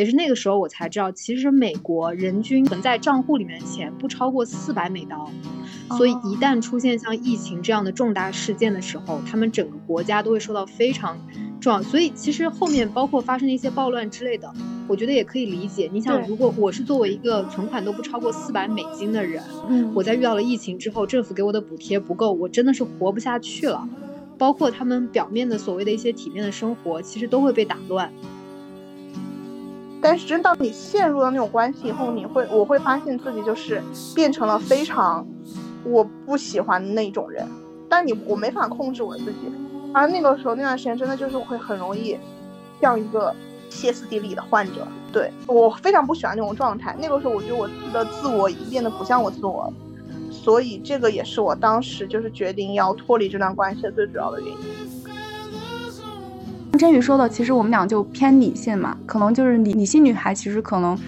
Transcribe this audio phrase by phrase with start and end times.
[0.00, 5.30] 也是那个时候我才知道，其实美国人均存在账户里面的钱不超过四百美刀，
[5.98, 11.18] 所以一旦出现像疫情这样的重大事件的时候，他们整个国家都会受到非常
[11.60, 11.82] 重要。
[11.82, 14.50] 所以其实后面包括发生一些暴乱之类的，
[14.88, 15.90] 我觉得也可以理解。
[15.92, 23.86] 你想，如果我是作为一个存款都不超过四百美金的人，嗯，我在遇到了疫情之后，政府给我的补贴不够，我真的是活不下去了。
[24.38, 28.10] 包括他们表面的所谓的一些体面的生活，其实都会被打乱。
[30.02, 33.82] 但是真到你陷入了那种关系以后，你会我会发现自己就是
[34.14, 35.26] 变成了非常
[35.84, 37.46] 我不喜欢的那种人。
[37.88, 39.52] 但你我没法控制我自己，
[39.92, 42.16] 而那个时候那段时间真的就是会很容易
[42.80, 43.34] 像一个
[43.68, 44.86] 歇斯底里的患者。
[45.12, 46.96] 对我非常不喜欢那种状态。
[47.00, 49.72] 那个时候我觉得我的自我已经变得不像我自我了。
[50.30, 54.56] 所以这个也是我当时就是决定要脱离这段关系的最主要的原因。
[56.78, 60.98] 真宇说的，其实我们俩就偏理性嘛，可能就是理理性女孩，其实可能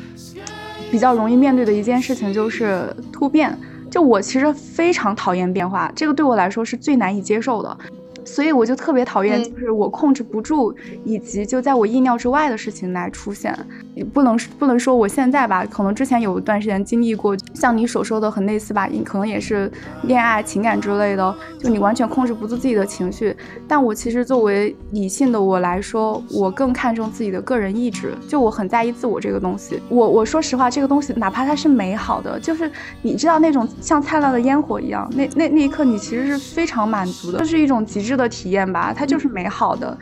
[0.90, 3.58] 比较容易面对的一件事情就是突变。
[3.90, 7.76] 就我其实非常讨厌变化，这个对我来说是最难以接受的。
[8.24, 10.74] 所以我就特别讨厌，就是我控制不住，
[11.04, 13.52] 以及就在我意料之外的事情来出现。
[13.52, 19.70] 也也不能不能说我现在吧，可能之前有一段时间经历过，像你所说的很类似吧，可能也是
[20.04, 23.36] 恋爱情感之类的，就你完全控制不住自己的情绪。
[23.68, 29.80] 但我其实作为理性的我来说，我更看重自己的个人意志，就我很在意自我这个东西。
[29.88, 32.70] 我我说实话，这个东西哪怕它是美好的，就是
[33.02, 39.98] 你知道那种像灿烂的烟火一样，那那那一刻你其实是非常满足的，就是一种极致的体验吧，它就是美好的。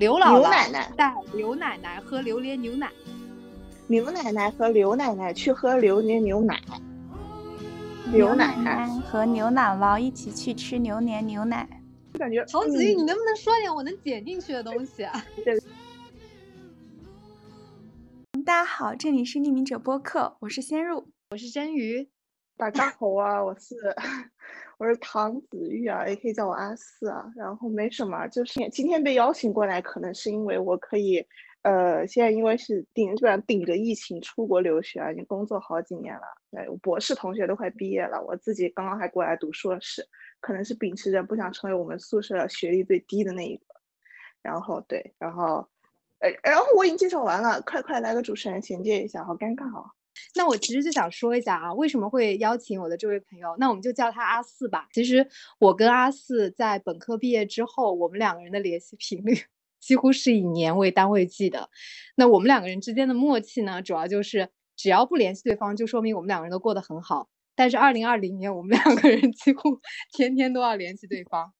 [0.00, 2.90] 刘姥姥奶奶带刘奶奶喝榴莲牛奶，
[3.86, 6.58] 刘奶奶和刘奶奶去喝榴莲牛奶，
[8.10, 11.68] 刘奶奶和牛姥姥一起去吃榴莲牛奶。
[12.18, 15.22] 感觉曹子玉，你能不能说点我能剪进去的东西啊？
[18.46, 22.08] 大家好，这里是匿名者播客，我是仙入，我是真鱼。
[22.56, 23.74] 大家好啊，我是
[24.80, 27.30] 我是唐子玉啊，也可以叫我阿四啊。
[27.36, 31.22] 然后没什么，就是今天被邀请过来，可能是因为我可以，
[31.60, 36.22] 呃，现在因为是顶基本上顶着疫情出国留学啊，已经工作好几年了。
[36.50, 40.02] 对，我博士同学都快毕业了，我自己刚刚还过来读硕士，
[40.40, 43.64] 可能是秉持着不想成为我们宿舍学历最低的那一个。
[44.40, 45.68] 然后对，然后，
[46.20, 49.90] 呃，然后我已经介绍完了，快快来个主持人衔接一下，好尴尬哦。
[50.34, 53.54] 那我其实就想说一下啊，为什么会邀请我的这位朋友？
[53.58, 54.88] 那我们就叫他阿四吧。
[54.92, 55.26] 其实
[55.58, 59.34] 我跟阿四在本科毕业之后，我们两个人的联系频率
[59.80, 61.68] 几乎是以年为单位计的。
[62.16, 67.28] 那我们两个人之间的默契呢，主要就是只要不联系对方，就说明我们两个人都过得很好。
[67.54, 69.80] 但是二零二零年，我们两个人几乎
[70.12, 71.52] 天天都要联系对方。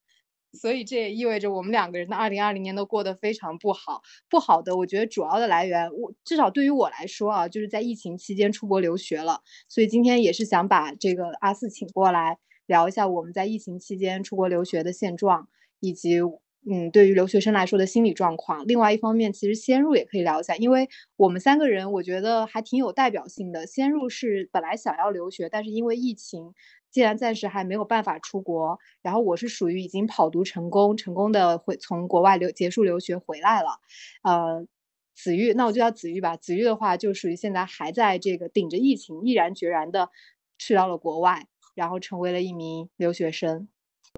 [0.52, 4.02] 所以这也意味着我们两个人的二零二零年都过得非常不好。
[4.28, 9.42] 不好的，我觉得主要的来源，我至少对于我来说啊，就是在疫情期间出国留学了。
[9.68, 16.20] 所以今天也是想把这个阿四请过来聊一下我们在疫情期间出国留学的现状，以及
[16.68, 18.66] 嗯，对于留学生来说的心理状况。
[18.66, 23.66] 另外一方面，其实先入也可以聊一下，因为我们三个人我觉得还挺有代表性的。
[23.66, 26.52] 先入是本来想要留学，但是因为疫情。
[26.90, 33.78] 既然暂时还没有办法出国，然后我是属于已经跑读成功、成功的回从国外留结束留学回来了，
[34.24, 34.66] 呃，
[35.14, 36.36] 子玉，那我就叫子玉吧。
[36.36, 40.10] 子玉的话就属于现在还在这个顶着疫情，毅然决然的
[40.58, 41.46] 去到了国外，
[41.76, 43.68] 然后成为了一名留学生。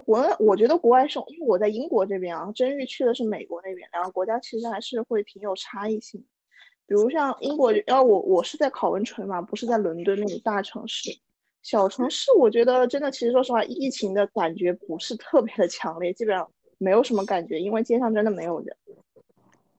[0.05, 6.23] 我我觉得国外生，因为我在英国这边啊，真玉去的是美国那边，两个国家其实还是会挺有差异性。
[6.85, 11.09] 比如像英国，然后我我是在考文垂嘛，不是在伦敦那种大城市。
[11.61, 16.45] 小城市，我觉得真的，其实说实话，疫情的感觉不是特别的强烈，基本上
[16.77, 18.75] 没有什么感觉，因为街上真的没有人，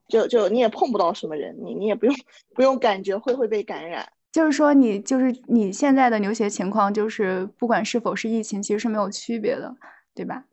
[0.07, 2.15] 就就你也碰不到什么人，你你也不用
[2.55, 4.11] 不用感觉会会被感染。
[4.31, 9.73] 就是说，你就是你现在的留学情况，就是不管是否是疫情，其实是没有区别的，
[10.15, 10.43] 对吧？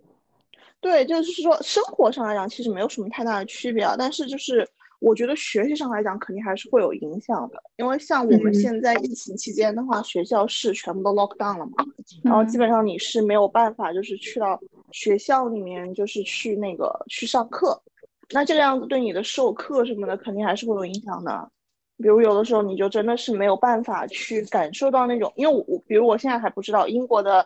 [0.80, 4.68] 对，就是说生活上来讲，其实没有什么太大的区别啊，但是就是。
[5.04, 11.84] 我觉得学习上来讲，肯定还是会有影响的，因为像我们现在疫情期间的话，学校是全部都 lock down 了嘛，
[12.22, 14.56] 然后基本上你是没有办法，就是去到
[14.92, 17.82] 学校里面，就是去那个去上课，
[18.30, 21.50] 那这个样子对你的授课什么的，肯定还是会有影响的。
[21.96, 27.44] 比如有的时候你就真的是没有办法去感受到那种，因为我比如我现在还不知道英国的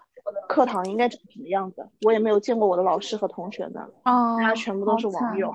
[0.49, 5.55] 课堂应该长什么样子，我也没有见过我的老师和同学呢，哦，大家全部都是网友。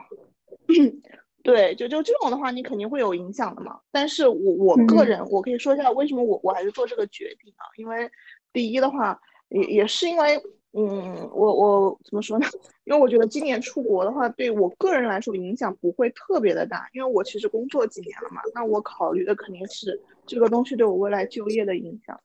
[1.43, 3.79] 对，就就这种的话，你肯定会有影响的嘛。
[3.91, 7.65] 但是我我个人，我可以说一下为什么我我还是做这个决定啊？
[7.77, 8.07] 因为
[8.53, 9.19] 第一的话，
[9.49, 10.39] 也也是因为
[10.73, 12.45] 嗯，我我怎么说呢？
[12.85, 22.19] 因为我觉得今年出国的话，对我个人来说影响不会特别的大，因为我其实工作几年了嘛，那我考虑的肯定是这个东西对我未来就业的影响。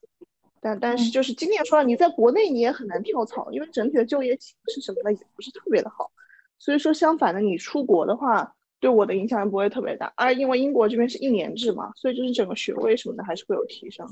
[0.67, 6.11] 但但是就是今年说你在国内你也很难跳槽，因为整体的就业形势什么的也不是特别的好。
[6.59, 10.11] 所以说相反的，你出国的话，对我的影响也不会特别大。
[10.17, 14.07] 而因为英国这边是一年制嘛，所以就是整个学位什么的还是会有提升，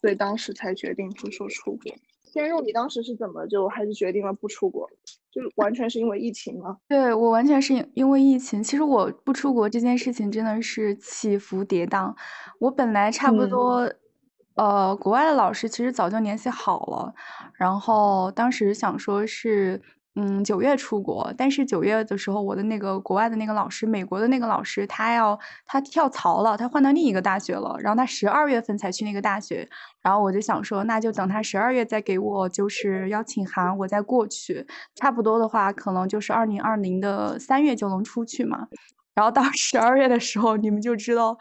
[0.00, 1.92] 所以当时才决定就说出国。
[2.30, 4.86] 先入，你当时是怎么就还是决定了不出国？
[5.30, 6.76] 就完全是因为疫情吗？
[6.88, 8.62] 对我完全是因为疫情。
[8.62, 12.14] 其实我不出国这件事情真的是起伏跌宕。
[12.58, 13.90] 我本来差不多，
[14.58, 17.14] 呃，国外的老师其实早就联系好了，
[17.54, 19.80] 然后当时想说是。
[20.20, 29.68] 嗯，九月出国，但是九月的时候，我的那个国外的那个老师，美国的那个老师，他要他跳槽了，他换到另一个大学了，然后他十二月份才去那个大学，
[30.02, 34.66] 然后我就想说，那就等他十二月再给我就是邀请函，我再过去，
[34.96, 38.66] 差不多的话，可能就是二零二零的三月就能出去嘛。
[39.14, 41.38] 然后到十二月的时候，你们就知道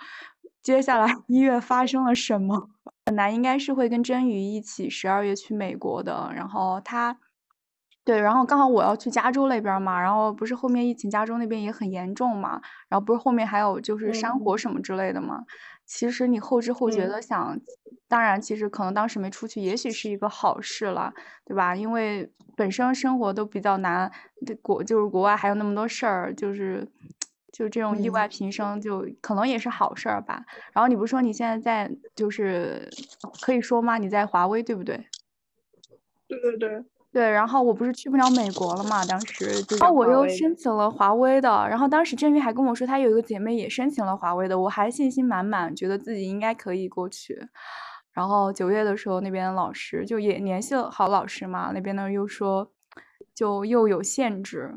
[0.61, 2.69] 接下来一月发生了什么。
[3.07, 7.17] 本来应该是会跟真宇一起十二月去美国的，然后他。
[8.03, 15.43] 对，然后刚好我要去加州那边嘛，然后不是后面疫情加州那边也很严重嘛，然后不是后面还有就是山火什么之类的嘛。
[15.85, 17.59] 其实你后知后觉的想，
[18.07, 21.13] 当然其实可能当时没出去，也许是一个好事了，
[21.45, 21.75] 对吧？
[21.75, 24.09] 因为本身生活都比较难，
[24.61, 26.87] 国就是国外还有那么多事儿，就是
[27.57, 30.45] 就这种意外平生，就可能也是好事儿吧。
[30.73, 32.87] 然后你不是说你现在在就是
[33.41, 33.97] 可以说吗？
[33.97, 35.07] 你在华为对不对？
[36.27, 36.85] 对对对。
[37.11, 39.45] 对，然后我不是去不了美国了嘛，当时，
[39.79, 47.47] 然后我又申请了华为的，然后当时振宇还跟我说，他有一个姐妹也申请了华为的，我还信心满满，觉得自己应该可以过去。
[48.11, 52.71] 然后九月的时候，那边的老师就也联系了好老师嘛，那边呢又说，
[53.33, 54.75] 就又有限制，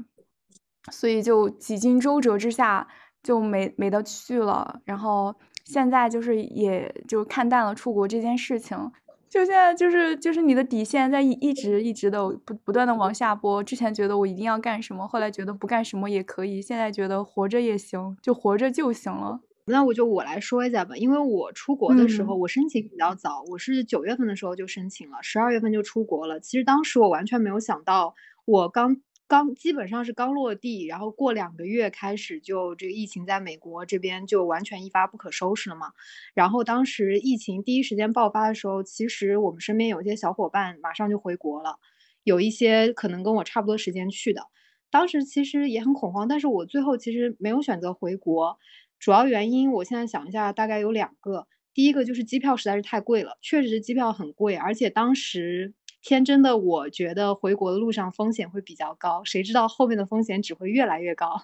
[0.90, 2.86] 所以就几经周折之下
[3.22, 4.80] 就没没得去了。
[4.84, 5.34] 然后
[5.64, 8.90] 现在就是也就看淡了出国这件事情。
[9.28, 13.62] 就现在就是就是你的底线在一一直一直的不不断的往下拨。
[13.62, 19.38] 之前觉得我一定要干什么，后来觉得不干什么也可以，现在觉得活着也行，就活着就行了。
[19.66, 26.40] 那我就我来说一下吧，因为我出国的时候我申请比较早，我是九月份的时候就申请了，十二月份就出国了。
[26.40, 28.16] 其实当时我完全没有想到，
[28.46, 28.96] 我刚。
[29.30, 35.92] 刚基本上是刚落地，然后过两个月开始就这个疫情在美国这边就完全一发不可收拾了嘛。
[36.34, 41.78] 然后当时疫情第一时间爆发的时候，其实我们身边有些小伙伴马上就回国了，
[42.24, 44.42] 有一些可能跟我差不多时间去的。
[44.90, 48.58] 当时其实也很恐慌，但是我最后其实没有选择回国，
[48.98, 51.46] 主要原因我现在想一下，大概有两个。
[51.72, 55.72] 第一个就是机票实在是太贵了，确实是机票很贵，而且当时。
[56.02, 61.42] 天真的我觉得回国的路上风险会比较高，谁知道后面的风险只会越来越高。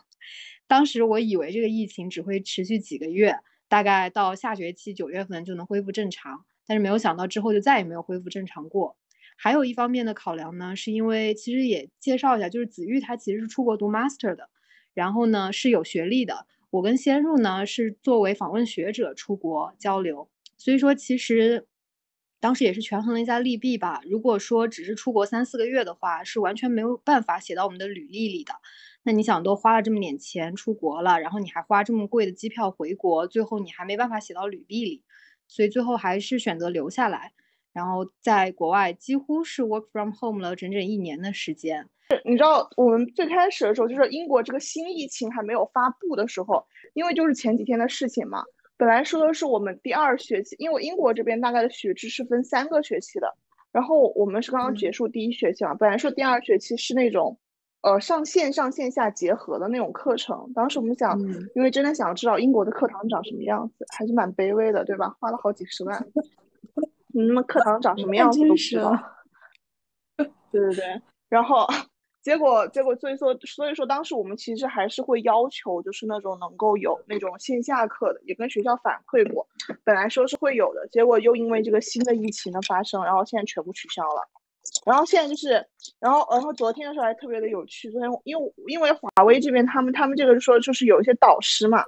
[0.67, 3.37] 当时我以为这个疫情只会持续几个月，
[3.69, 8.97] 大概到下学期九月份就能恢复正常，但是没有想到之后就再也没有恢复正常过。
[9.37, 14.49] 还有一方面的考量呢，是因为其实也介绍一下，就是子玉他其实是出国读 master 的，
[14.95, 16.47] 然后呢是有学历的。
[16.71, 21.67] 我跟先入呢是作为访问学者出国交流，所以说其实。
[22.39, 24.01] 当时也是权衡了一下利弊吧。
[24.09, 28.55] 如果说只是出国三四个月的话，是完全没有办法写到我们的履历里的。
[29.03, 35.05] 那你想，都花了这么点钱出国了，然后你还花这么贵的机票回国，最后你还没办法写到履历里，
[35.49, 37.33] 所以最后还是选择留下来。
[37.73, 41.89] 然后在国外几乎是 work from home 了整整一年的时间。
[42.25, 46.65] 你知道，我们最开始的时候，就是英国这个新疫情还没有发布的时候，
[46.95, 48.45] 因为就是前几天的事情嘛。
[48.77, 53.35] 本来说的是我们第二学期，因为英国这边大概的学制是分三个学期的，
[53.73, 55.75] 然后我们是刚刚结束第一学期嘛。
[55.75, 57.39] 本来说第二学期是那种，
[57.81, 60.53] 呃，上线上线下结合的那种课程。
[60.55, 61.19] 当时我们想，
[61.55, 65.17] 因为真的想知道英国的课堂长什么样子，还是蛮卑微的，对吧？
[65.21, 66.07] 花了好几十万，
[67.15, 68.95] 那么课堂长什么样子都不知道。
[70.17, 71.67] 对对对，然后。
[72.27, 79.47] 结果，结果，所以说，所以说，当时我们其实还是会要求，就是那种能够有那种线下课的，也跟学校反馈过，
[79.85, 84.29] 本来说是会有的，结果又因为这个新的疫情的发生，然后现在全部取消了。
[84.85, 85.65] 然后现在就是，
[86.01, 91.85] 然后，然后昨天的时候还特别的有趣，昨天因为因为华为这边他们他们这个说就是有一些导师嘛，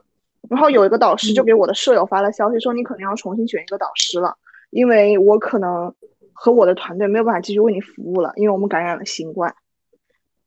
[0.48, 4.36] 然后有一个导师就给我的舍友发了消息说你可能要重新选一个导师了，
[4.70, 5.92] 因为我可能
[6.32, 9.52] 和我的团队没有办法继续为你服务了，因为我们感染了新冠。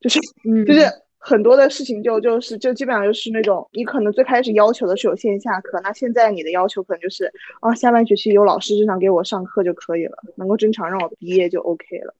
[0.02, 0.20] 就是，
[0.66, 0.82] 就是
[1.20, 12.16] 很多的事情就就是，就基本上就是那种，你可能最开始要求的是有线下课，那现在你的要求可能就是，啊，下半学期有老师正常给我上课就可以了，能够正常让我毕业就 OK 了。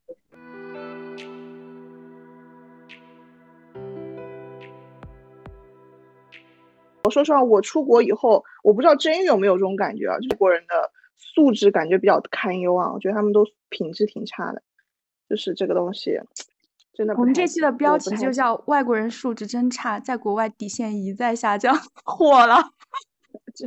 [7.04, 14.62] 我说实话，我出国以后，我不知道真有没有这种感觉啊，就是国人的素质感觉比较堪忧啊，我觉得他们都品质挺差的。
[15.28, 16.20] 就是这个东西。
[16.92, 17.14] 真的。
[17.14, 22.62] 我们这期的标题就叫“外国人素质真差，在国外底线一再下降”， 火了。
[23.54, 23.66] 这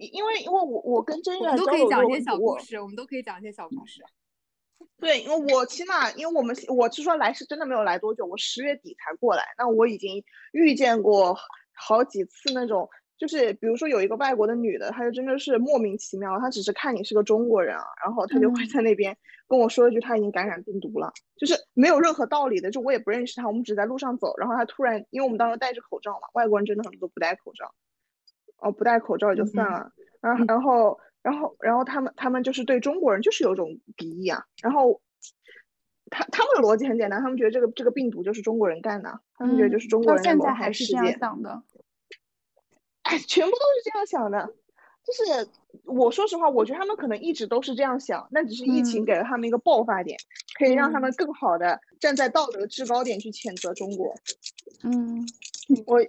[0.00, 4.02] 因为因为我我跟真远都可以讲一些小故事，我们都可以讲一些小故事。
[4.98, 9.44] 对，因为我起码，因为我们我是说来是真的没有来多久，我十月底才过来。
[9.58, 11.36] 那我已经遇见过
[11.74, 19.16] 好几次那种，就是比如说有一个外国的女的，她就真的是莫名其妙，她只是看你是个中国人啊，然后她就会在那边
[19.48, 27.72] 跟我说一句她已经感染病毒了，就是没有任何道理的，就我也不认识她，我们只在路上走，然后她突然，因为我们当时戴着口罩嘛，外国人真的很多都不戴口罩，
[28.58, 29.90] 哦，不戴口罩也就算了，
[30.20, 31.00] 然后然后。
[31.24, 34.44] 然后，然后他们他们就是对中国人就是有种敌意啊。
[34.62, 35.00] 然后，
[36.10, 41.62] 他他们的逻辑很简单，他们觉得这个这个病毒就是中国人干的，他们觉得就是中国人现在还是这样想的。
[43.14, 44.52] 哎， 全部都是这样想的。
[45.04, 45.48] 就是
[45.84, 50.18] 我说实话，我觉得他们可能一直都是这样想，那只是疫情给了他们一个爆发点，
[50.58, 54.14] 可以让他们更好的站在道德制高点去谴责中国。
[54.82, 55.26] 嗯，
[55.86, 56.00] 我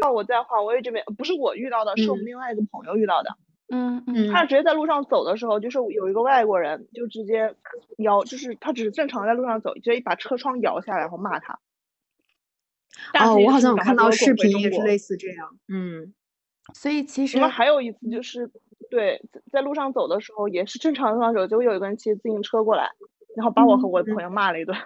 [0.00, 3.36] 要我在话，我也这边不是我遇到的，是我们另外一个朋友遇到的。
[3.72, 7.54] 嗯嗯，他直接在路上走的时候，就是有一个外国人就直接
[7.98, 11.60] 摇，就是他只是正常在路上走，直接把车窗摇下来，然后骂他。
[13.20, 15.56] 哦，我好像有看到视频，也是类似这样。
[15.68, 16.12] 嗯，
[16.74, 18.50] 所以其实还有一次就是，
[18.90, 22.90] 对，在路上走的时候也是正常路上走，结果有一个人骑自行车过来，
[23.36, 24.76] 然后把我和我的朋友骂了一顿。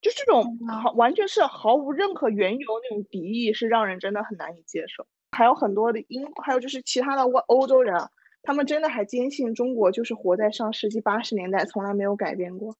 [0.00, 5.06] 就这种毫完全是毫无任何缘由那种敌意，是让人真的很难以接受。
[5.32, 7.94] 还有很多的英，还有就是其他的欧欧洲人，
[8.42, 12.76] 他们真的还坚信中国就是活在上世纪八十年代，从来没有改变过。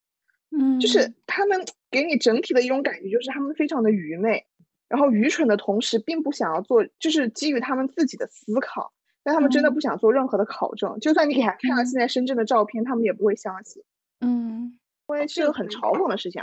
[0.50, 4.46] 嗯，就是他们给你整体的一种感觉，就是他们非常的愚昧，
[4.88, 8.92] 然后愚蠢的同时，并不想要做，就是基于他们自己的思考，
[9.22, 10.98] 但他们真的不想做任何的考证。
[11.00, 13.82] 就算你给他看了现在深圳的照片，他们也不会相信。
[14.20, 14.78] 嗯，
[15.08, 16.42] 因为是个很嘲讽的事情。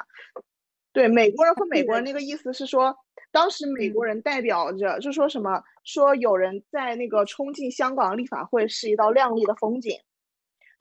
[0.94, 2.96] 对美国人和美国人那个意思是说，
[3.32, 10.00] 当时美国人代表着就说什么，说有人在那个冲进香港立法会是一道亮丽的风景，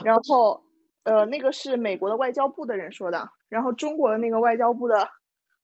[0.04, 0.62] 然后，
[1.02, 5.08] 呃，那个是美国的外交部的人说的，然后中国的那个外交部的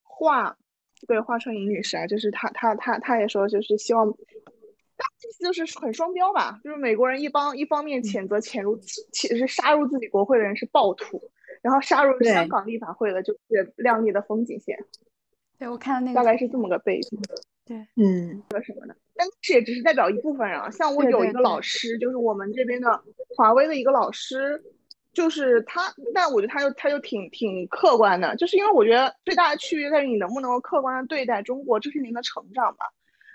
[0.02, 0.56] 华，
[1.06, 8.78] 对华春莹女士啊，就是她她她她也说就是希望，意思就是很双标吧，就是美国人一帮一方面谴责潜入
[9.12, 11.30] 其实杀入自己国会的人是暴徒。
[11.62, 14.78] 然后杀入香港立法会的就是亮丽的风景线，
[15.58, 17.20] 对我看到那个大概是这么个背景，
[17.66, 20.70] 对，嗯，个什么的，但是也只是代表一部分人啊。
[20.70, 22.88] 像我有一个老师，就是我们这边的
[23.36, 24.62] 华为的一个老师，
[25.12, 32.86] 就是他，但我觉得他就他就挺挺客观的，就是因为我觉得最大的区别在于你能不能够客观的对待中国这些年的成长吧。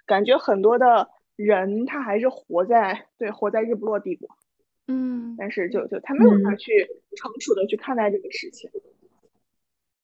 [0.06, 4.30] 感觉很多的人他还是活在对活在日不落帝国。
[4.88, 8.70] 嗯，但是就就他没有办法去成熟的去看待这个事情。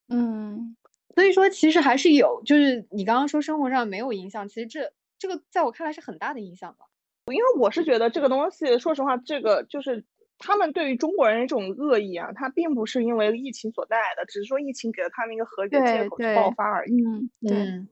[0.10, 0.76] 嗯，
[1.16, 6.86] 所以说其实还是有，就是你刚刚说生活上没有影响，其实这这个在我看来是很大的影响的。
[7.32, 10.04] 因为我是觉得这个东西，说实话，这个就是
[10.42, 16.94] 他们对于中国人这种恶意啊，他并不是因为疫情所带来的，只是说疫情给了他们一个合理的借口去爆发而已。
[16.94, 17.88] 嗯，对。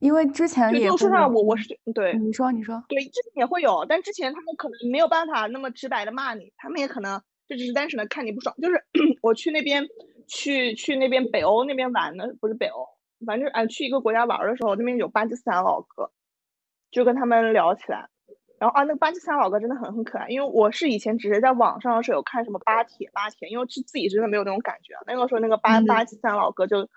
[0.00, 8.52] 因为之前也就说上我我是对你说你说对之前也会有，但之前他们可能没有办法那么直白的骂你，他们也可能就只是单纯的看你不爽。
[8.60, 8.84] 就是
[9.22, 9.86] 我去那边
[10.26, 12.84] 去去那边北欧那边玩的，不是北欧，
[13.24, 16.10] 反正啊去一个国家玩的时候，那边有巴基斯坦老哥，
[16.90, 18.08] 就跟他们聊起来，
[18.62, 24.94] 然后啊那个巴基斯坦老哥真的很很可爱，因为我是以前只是在网上的时候有看什么巴铁巴铁，因为是自己真的没有那种感觉。
[25.04, 26.88] 那个时候那个巴巴基斯坦老哥就。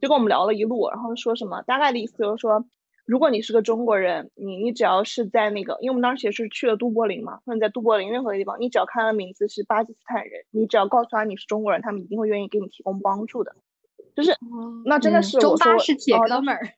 [0.00, 1.62] 就跟我们聊了一路，然后说什么？
[1.62, 2.66] 大概的意思就是说，
[3.06, 13.54] 如果你是个中国人，你你只要是在那个，因为我们当时也是去了都柏林嘛，或者在都柏林任何地方，你只要看他的名字是巴基斯坦人，你只要告诉他你是中国人，他们一定会愿意给你提供帮助的。
[14.14, 14.36] 就是，
[14.84, 16.68] 那真的是中巴是铁哥们儿。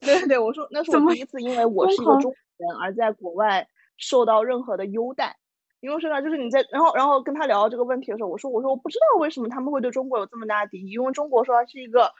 [0.04, 3.66] 对对对，我说那是我第一次，因为我是一个中国人而在国外
[3.96, 5.36] 受到任何的优待。
[5.80, 12.12] 因为是呢，就是你在，然后然后跟他聊这个问题的时候，我说我说我不知道为什么他们会对中国有这么大的敌意，因为中国说它是一个。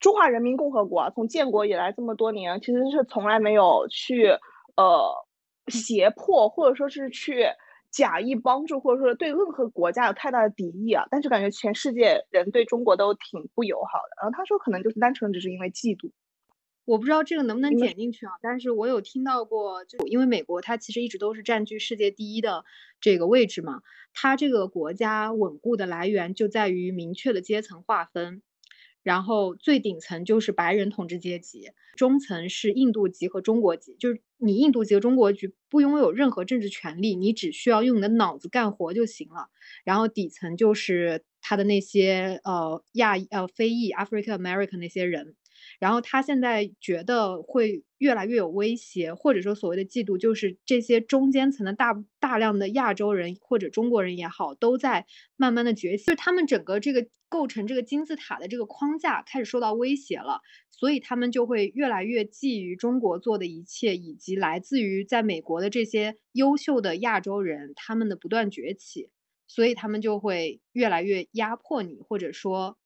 [0.00, 4.26] 中华人民共和国啊从建国以来这么多年，其实是从来没有去
[4.76, 5.14] 呃
[5.68, 7.46] 胁迫，或者说是去
[7.90, 11.06] 假意帮助，或者说对任何国家有太大的敌意啊。
[11.10, 14.20] 但是感觉全世界人对中国都挺不友好的。
[14.20, 16.10] 然后他说，可能就是单纯只是因为嫉妒。
[16.84, 18.32] 我不知道这个能不能剪进去啊？
[18.42, 22.64] 但是我有听到过，就因为美国它其实一直都是占据世界第一的
[23.00, 23.80] 这个位置嘛，
[24.12, 28.42] 它这个国家稳固的来源就在于明确的阶层划分。
[29.02, 39.48] 然后最顶层就是白人统治阶级，中层是印度籍和中国籍，就是你印度籍和中国籍不拥有任何政治权利，你只需要用你的脑子干活就行了。
[39.84, 45.34] 然后底层就是他的那些呃亚呃非裔 African American 那些人。
[45.80, 60.40] 然后他现在觉得会越来越有威胁，或者说所谓的嫉妒，就是这些中间层的大大量的亚洲人或者中国人也好，都在慢慢的崛起，就他们整个这个构成这个金字塔的这个框架开始受到威胁了，
[60.70, 69.08] 所以他们就会越来越觊觎中国做的一切，以及来自于在美国的这些优秀的亚洲人他们的不断崛起，
[69.48, 72.76] 所以他们就会越来越压迫你，或者说。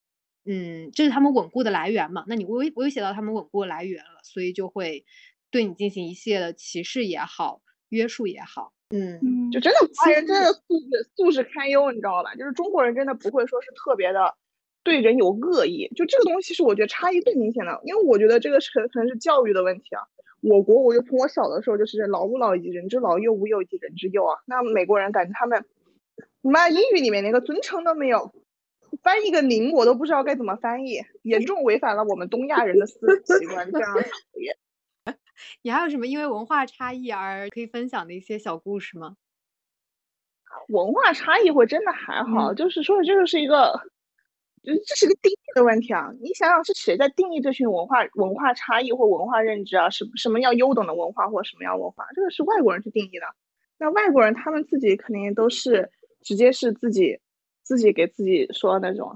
[0.50, 2.25] 嗯，这是他们稳固的来源嘛？
[2.26, 5.05] 那你威威胁到他们稳固的来源了，所以就会
[5.50, 8.73] 对你进行一系列的歧视也好，约束也好。
[8.88, 12.35] 嗯，就真的华人真的素质素质堪忧，你知道吧？
[12.35, 14.37] 就是中国人真的不会说是特别的
[14.83, 17.83] 对人有恶意，就这个东西是我觉得差异最明显的。
[17.85, 20.02] 因为我觉得这个是可能是教育的问题啊。
[20.40, 24.38] 我国我就从我小的时候就是老吾老以及人之老，幼吾幼以及人之幼啊。
[24.47, 25.67] 那美国人感觉他们，
[26.40, 28.33] 妈英语里面连个尊称都没有。
[29.02, 34.00] 翻译个“您”我都不知道该怎么翻译，严重违反了我们东亚人的思维 习惯，这样讨
[34.35, 34.57] 厌。
[35.62, 39.17] 你还有什么因为文化差异而可以分享的一些小故事吗？
[40.69, 43.81] 文化差异会真的还好，就是说这个是一个，
[44.62, 46.11] 就这是个定义的问题啊。
[46.21, 49.88] 你想想是谁在定义这群文化文化差异或文化认知啊？
[49.90, 52.07] 什什么叫优等的文化或什么样文化？
[52.14, 53.26] 这个是外国人去定义的。
[53.78, 55.90] 那外国人他们自己肯定都是
[56.23, 57.21] 直接是自己。
[57.68, 59.14] 自己给自己说那种，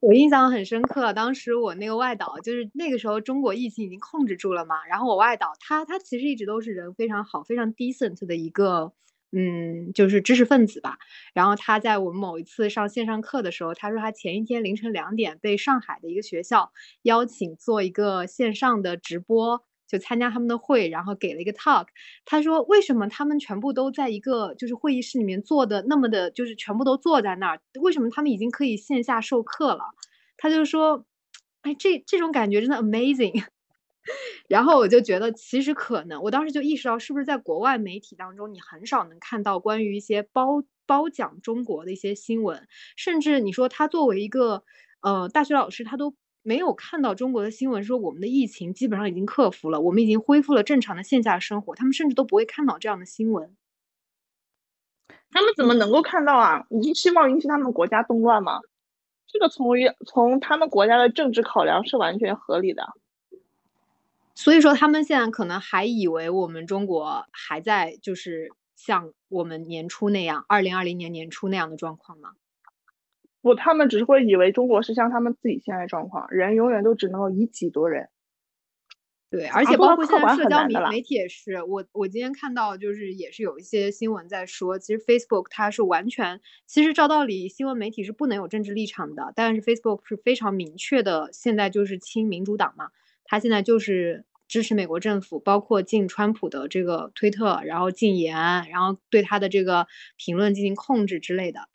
[0.00, 1.12] 我印象很深刻。
[1.12, 4.84] 当时我那个外导，就是那个时候中国疫情已经控制住了嘛。
[4.88, 8.92] 然后我外导他他其实一直都是人非常好、非常 decent 的一个，
[9.30, 10.98] 嗯，就是知识分子吧。
[11.34, 19.64] 然后他在我们某一次上线上课的时候，他说他前一天凌晨两点被上海的一个学校邀请做一个线上的直播。
[19.92, 21.86] 就参加他们的会，然后给了一个 talk。
[22.24, 27.60] 他说：“为什么他们全部都在一个就是会议室里面坐的那么的，就是全部都坐在那儿？
[27.80, 29.84] 为什么他们已经可以线下授课了？”
[30.38, 31.04] 他就说
[31.60, 33.44] ：“哎，这这种感觉真的 amazing。
[34.48, 44.64] ”然后我就觉得，其实可能，我当时就意识到，是不是在国外媒体当中，你很少能看到关于一些褒褒奖中国的一些新闻，甚至你说他作为一个
[45.02, 46.14] 呃大学老师，他都。
[46.42, 51.74] 没有看到中国的新闻说我们的疫情基本上已经克服了，我们已经恢复了正常的线下生活。
[51.74, 53.56] 他们甚至都不会看到这样的新闻。
[55.30, 56.66] 他们怎么能够看到啊？
[56.68, 58.60] 你希望引起他们国家动乱吗？
[59.26, 62.92] 这个从于从他们国家的政治考量是完全合理的。
[64.34, 72.32] 所以说，他们现在可能还以为我们中国还在就是像我们年初那样，二零二零年年初那样的状况吗？
[73.42, 78.08] 不，他们只是会以为中国是像他们自己现在状况，人永远都只能够以己度人。
[79.30, 92.90] 对，而且包括现在社交媒媒体也是，我我今天看到就是也是有一些新闻在说，其实 Facebook 它是完全，其实照道理新闻媒体是不能有政治立场的，但是 Facebook 是非常明确的，现在就是亲民主党嘛，
[93.24, 99.86] 他现在就是支持美国政府，包括禁川普的这个推特，然后禁言，然后对他的这个
[100.18, 101.70] 评论进行控制之类的。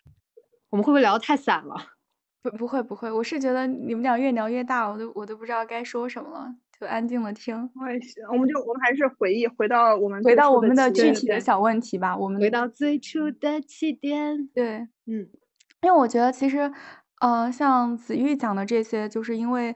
[0.72, 1.76] 我们会不会聊得太散了？
[2.44, 3.12] 不，不会，不会。
[3.12, 7.56] 我是觉得你们俩越聊越大，我都我都不知道该说什么了，就安静的听。
[7.82, 12.16] 我也是，我们就我们还是回忆，回到我们回到我们的具体的小问题吧。
[12.18, 14.48] 我们回到最初的起点。
[14.54, 15.28] 对，嗯，
[15.82, 16.72] 因为我觉得其实，
[17.22, 19.76] 呃，像子玉讲的这些，就是因为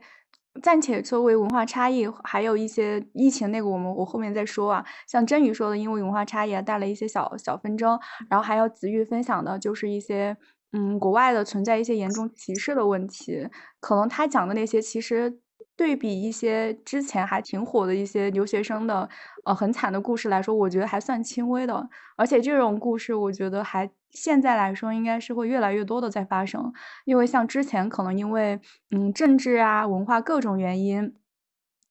[0.62, 4.84] 暂且作为文化差异，还有一些疫情那个，我们我后面再说啊。
[5.08, 7.98] 像真宇说的，因为文化差异带来一些小小纷争，
[8.30, 10.36] 然后还有子玉分享的，就是一些。
[10.72, 13.46] 嗯，国外的存在一些严重歧视的问题，
[13.80, 15.38] 可能他讲的那些其实
[15.76, 19.08] 对比一些之前还挺火的一些留学生的
[19.44, 21.88] 呃很惨的故事来说，我觉得还算轻微的。
[22.16, 26.72] 而且这种故事，我觉得还现在来说应该是会越来越多的在发生，
[27.04, 28.58] 因为像之前可能因为
[28.90, 31.14] 嗯政治啊文化各种原因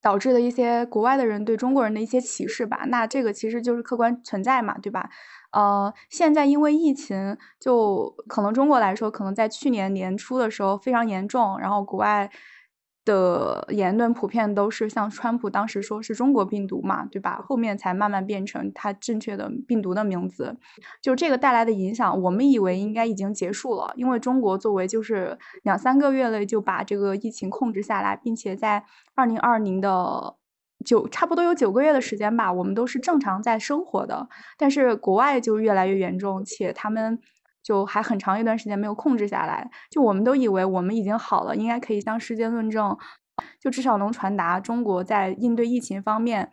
[0.01, 5.09] 导致的一些国外的人对中国人的一些歧视吧，那这个其实就是客观存在嘛，对吧？
[5.51, 12.29] 呃，现在因为疫情，就可能中国来说，可能在去年年初的时候非常严重，然后国外
[13.03, 17.43] 的言论普遍都是像川普当时说是中国病毒嘛，对吧？
[17.47, 20.57] 后面才慢慢变成他正确的病毒的名字，
[21.01, 28.85] 就这个带来的影响，我们以为应该已经结束了，因为中国作为就是两三个月内就把这个疫情控制下来，并且在
[29.15, 30.35] 二零二零的。
[30.83, 34.27] 九差不多有九个月的时间吧，我们都是正常在生活的。
[34.57, 37.19] 但是国外就越来越严重，且他们
[37.63, 39.69] 就还很长一段时间没有控制下来。
[39.89, 42.97] 就我们都以为我们已经好了，应该可以向世界论证，
[43.59, 46.51] 就至少能传达中国在应对疫情方面，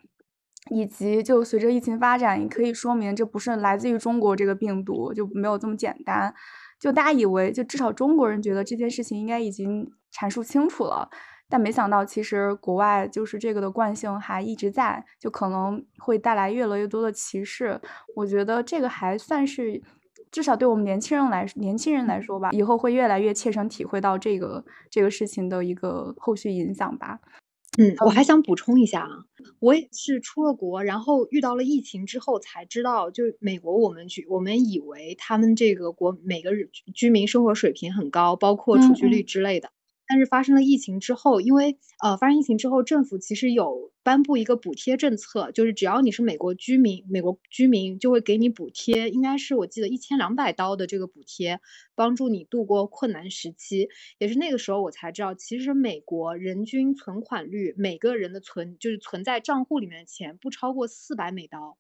[0.71, 6.35] 以及就随着疫情发展，也可以说明这不是来自于中国这个病毒，就没有这么简单。
[6.81, 11.09] 就大家以为，就至少中国人觉得这件事情应该已经阐述清楚了。
[11.51, 17.81] 但没想到，其实国外就是这个的惯性还一直在，就可能会带来越来越多的歧视。
[18.15, 19.83] 我觉得这个还算是，
[20.31, 27.21] 至少对我们年轻人来年轻人来说吧，以后会越来越切身体会到这个这个事情的一个后续影响吧。
[27.79, 29.25] 嗯，我还想补充一下啊，
[29.61, 36.51] 我也是出了国，然后遇到了疫情之后才知道，就美国我们去，我们以为他们这个国每个
[36.93, 39.71] 居民生活水平很高，包括储蓄率之类的。
[40.09, 51.61] 但是发生了疫情之后，因为呃发生疫情之后，政府其实有颁布一个补贴政策，就是只要你是美国居民，美国居民就会给你补贴，应该是我记得一千两百刀的这个补贴，
[51.95, 53.89] 帮助你度过困难时期。
[54.19, 61.77] 也是那个时候我才知道，其实美国人均存款率，每个人的存就是存在账户里面的钱不超过四百美刀，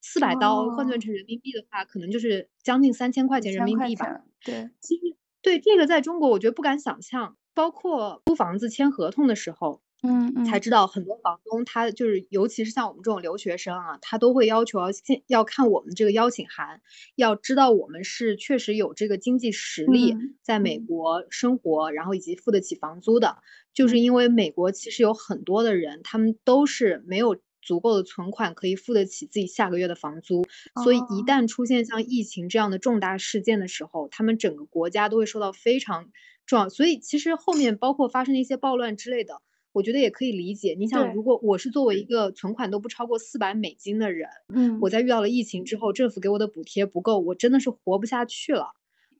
[0.00, 4.24] 四百刀换算成人民币的话，可能就是将近三千块钱人民币吧。
[4.44, 7.36] 对，其实对这个在中国，我觉得不敢想象。
[7.54, 16.80] 包括租房子签合同的时候，嗯，才知道很多房东他就是，尤其是像我们这种留学生啊，他都会要求要先要看我们这个邀请函，
[17.16, 23.38] 要知道我们是确实有这个经济实力在美国生活，然后以及付得起房租的。
[23.74, 30.44] 就是因为美国其实有很多的人，他们都是没有足够的存款可以付得起自己下个月的房租，
[30.84, 36.10] 所以一旦出现像疫情这样的重大事件的时候，他们整个国家都会受到非常。
[36.46, 39.42] 重要，所以其实后面包括发生的一些暴乱之类的，
[39.72, 40.74] 我觉得也可以理解。
[40.78, 48.68] 你想，如果我是作为一个存款都不超过四百美金的人，嗯，我在遇到了疫情之后，政府给我的补贴不够，我真的是活不下去了。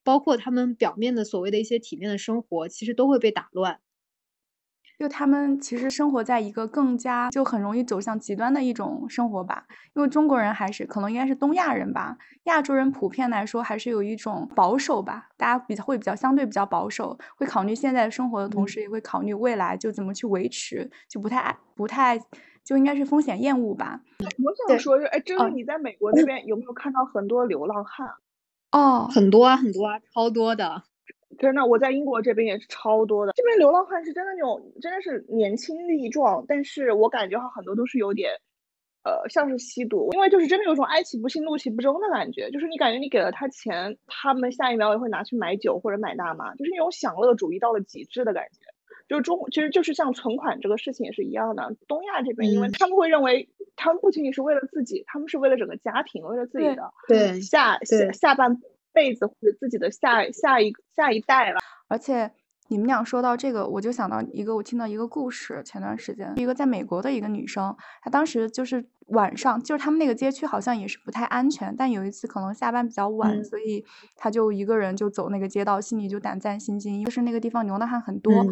[0.02, 3.78] 包括他们表面的所谓的一些体面的生活，其实都会被打乱。
[4.98, 22.18] 就他们其实生活在一个更加就很容易走向极端的一种生活吧，因为中国人还是可能应该是东亚人吧，亚洲人普遍来说还是有一种保守吧，大家比较会比较相对比较保守，会考虑现在的生活的同时，也会考虑未来就怎么去维持，就不太爱不太
[22.64, 24.00] 就应该是风险厌恶吧。
[24.18, 28.08] 我想说，哎，真的你在美国那边有没有看到很多流浪汉？
[28.72, 30.82] 哦，很多啊，很多啊，超多的。
[31.38, 33.32] 真的，我在英国这边也是超多的。
[33.36, 38.32] 这边流浪汉是真的那种，真的是年轻力壮，但是我感觉他很多都是有点，
[39.04, 42.50] 呃，像是吸毒，因为就是真的有种哀其不幸，怒其不争的感觉。
[42.50, 48.58] 就是你感觉你给了他钱，他们下一秒也会拿去买酒或者买大麻，就是那种享乐主义到了极致的感觉。
[49.08, 51.74] 就是中，其实就是像存款这个事情也是一样的。
[51.86, 58.60] 东亚这边，因为他们会认为，他们不仅仅是为了自己，他们是为了整个家庭，为了自己的对下下下半。
[58.98, 62.28] 辈子或者自己的下下一下一代了，而且
[62.66, 65.62] 你们俩说到这个，我就想到一个，我听到一个故事。
[65.64, 73.84] 前段时间，一个在美国的一个女生，她当时就是晚上，就是他们那个街区好像也是不太安全，但有一次可能下班比较晚，所以
[74.16, 78.44] 她就一个人就走那个街道，心里就胆战心惊，就是那个地方流浪汉很多。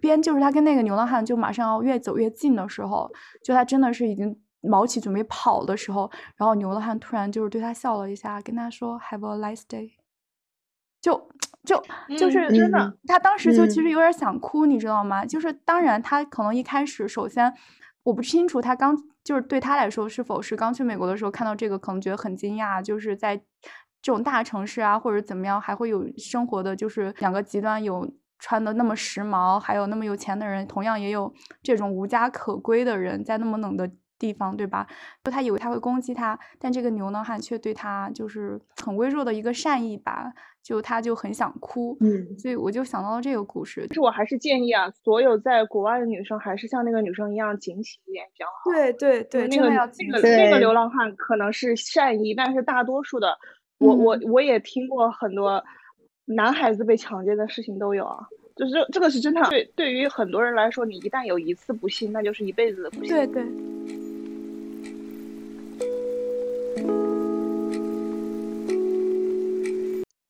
[0.00, 3.12] 边就是她跟那个流浪汉就马上要越走越近的时候，
[3.44, 4.40] 就她真的是已经。
[4.60, 9.92] 毛起准备跑的时候，然后牛浪汉突然就是对他笑了一下，跟他说 “Have a nice day”，
[11.00, 11.30] 就
[11.64, 11.80] 就
[12.18, 15.24] 就是真的，他当时就其实有点想哭，你知道吗？
[15.24, 17.54] 就是当然他可能一开始，首先
[18.02, 23.36] 我不清楚他刚就是对他来说是否是刚去美国的时候看到这个，可能觉得很惊讶，就是在
[24.02, 33.88] 这种大城市啊或者怎么样，还会有生活的就是两个极端，有穿的那么时髦，还有那么有钱的人，同样也有这种无家可归的人，在那么冷的。
[34.18, 34.86] 地方对吧？
[35.22, 43.86] 就他以为他会攻击他，但这个牛呢汉却对他就是很微弱的一个善意吧，就他就很想哭，嗯，所以我就想到了这个故事。
[43.92, 48.70] 是我还是建议啊，所有在国外的女生还是像那个女生一样警醒一点比较好。
[48.70, 53.38] 对对对，那个那个那个流浪汉可能是善意，但是大多数的，
[53.78, 55.62] 我我我也听过很多
[56.24, 58.26] 男孩子被强奸的事情都有啊。
[58.56, 63.14] 就是这这个是真的，对对于很多人来说，你一旦有一次不幸，那就是一辈子的不幸。
[63.14, 63.44] 对对。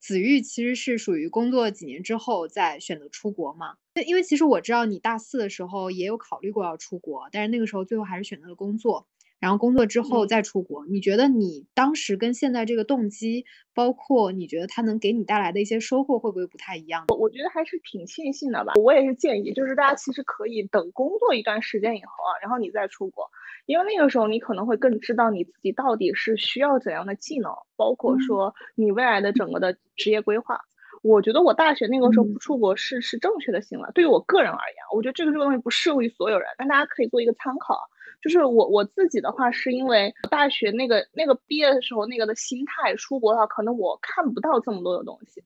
[0.09, 3.75] 子玉其实是属于工作几年之后再选择出国嘛？
[4.07, 9.05] 因为其实我知道你大四的时候也有考虑过要出国，但是那个时候最后还是选择了工作。
[9.39, 10.85] 然后工作之后再出国。
[10.87, 17.05] 你觉得你当时跟现在这个动机，包括你觉得它能给你带来的一些收获，会不会不太一样？
[17.09, 18.73] 我我觉得还是挺庆幸的吧。
[18.75, 23.29] 我也是建议，就是大家其实可以等工作一段时间以后啊，然后你再出国，
[23.65, 30.59] 因为那个时候你可能会更知道你自己到底是需要怎样的技能，包括说你未来的整个的职业规划。
[31.01, 33.89] 我觉得我大学那个时候不出国是是正确的行为。
[33.95, 37.79] 对于我个人而言，我觉得这个这个东西不适用于所有人，但大家可以做一个参考。
[38.21, 45.43] 就是我我自己的话，是因为大学那个那个毕业的时候那个的心态，出国的话，可能我看不到这么多的东西，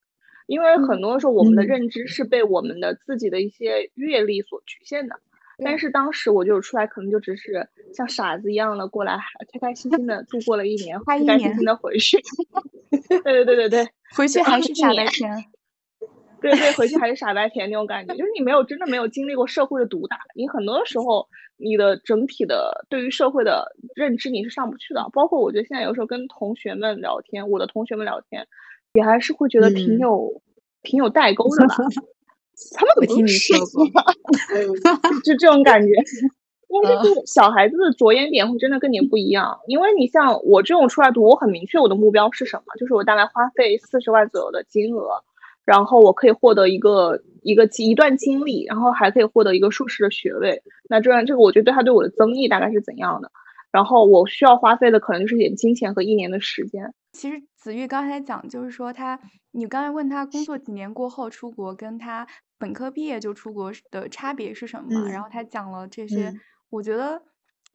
[0.48, 5.16] 因为很多时候我们的认知是被我们的自己的一些阅历所局限的。
[5.64, 9.20] 但是当时我就出来，可能就只是像傻子一样的过来，
[9.52, 12.18] 开开心心的度过了一年，开开心心的回去。
[12.90, 15.32] 对对对对对，回去还是傻白甜。
[16.44, 21.28] 对对，回去还是傻白甜那种感觉，就是你没有真的没有经历过社会的毒打，你很多时候
[21.58, 25.10] 你的整体的对于社会的认知你是上不去的。
[25.14, 28.46] 包括我觉得现在有时候跟同学们聊天，我的同学们聊天，
[28.94, 30.42] 也还是会觉得挺有
[30.82, 31.76] 挺有代沟的吧。
[32.76, 33.86] 他们听你说过，
[35.26, 35.94] 就这种感觉。
[36.70, 45.24] 因为就是小孩子的着眼点会真的跟你不一样，因为你像我这种出来读，我很明确我的目标是什么，就是我大概花费四十万左右的金额。
[45.66, 50.62] 然后我可以获得一个一个一段经历，然后还可以获得一个硕士的学位。
[50.90, 53.32] 那这样这个，我觉得对他对我的增益大概是怎样的？
[53.72, 56.94] 然后我需要花费的可能就是点金钱和一年的时间。
[57.14, 59.20] 其实子玉刚才讲，就是说他，
[59.52, 62.28] 你刚才问他工作几年过后出国，跟他
[62.60, 65.10] 本科毕业就出国的差别是什么？
[65.10, 66.34] 然后他讲了这些，
[66.70, 67.22] 我觉得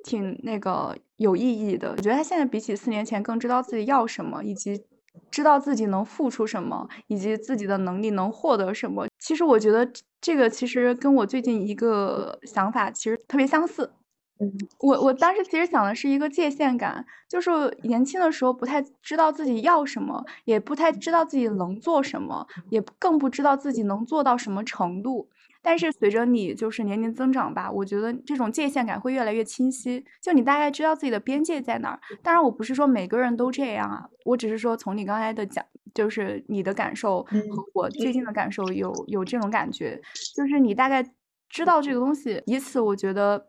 [0.04, 1.94] 挺那个有意义的。
[1.96, 4.84] 我觉得他现在比起四年前更知道自己要什么，以及。
[5.30, 9.06] 知道自己能付出什么，以及自己的能力能获得什么。
[9.18, 9.88] 其实我觉得
[10.20, 13.92] 这个其实跟我最近一个想法其实特别相似。
[14.40, 17.50] 嗯，我我当时其实想的是一个界限感，就是
[17.82, 25.28] 年轻的时候不太知道自己要什么，也不太知道自己能做什么，也更不知道自己能做到什么程度。
[25.68, 30.02] 但是随着你就是年龄增长吧，我觉得这种界限感会越来越清晰。
[30.22, 32.00] 就你大概知道自己的边界在哪儿。
[32.22, 37.38] 当然，我不是说每个人都这样啊，我只是说从你刚才的讲，就是你的感受和
[37.74, 40.00] 我最近的感受有有这种感觉，
[40.34, 41.04] 就是你大概
[41.50, 42.42] 知道这个东西。
[42.46, 43.48] 以此，我觉得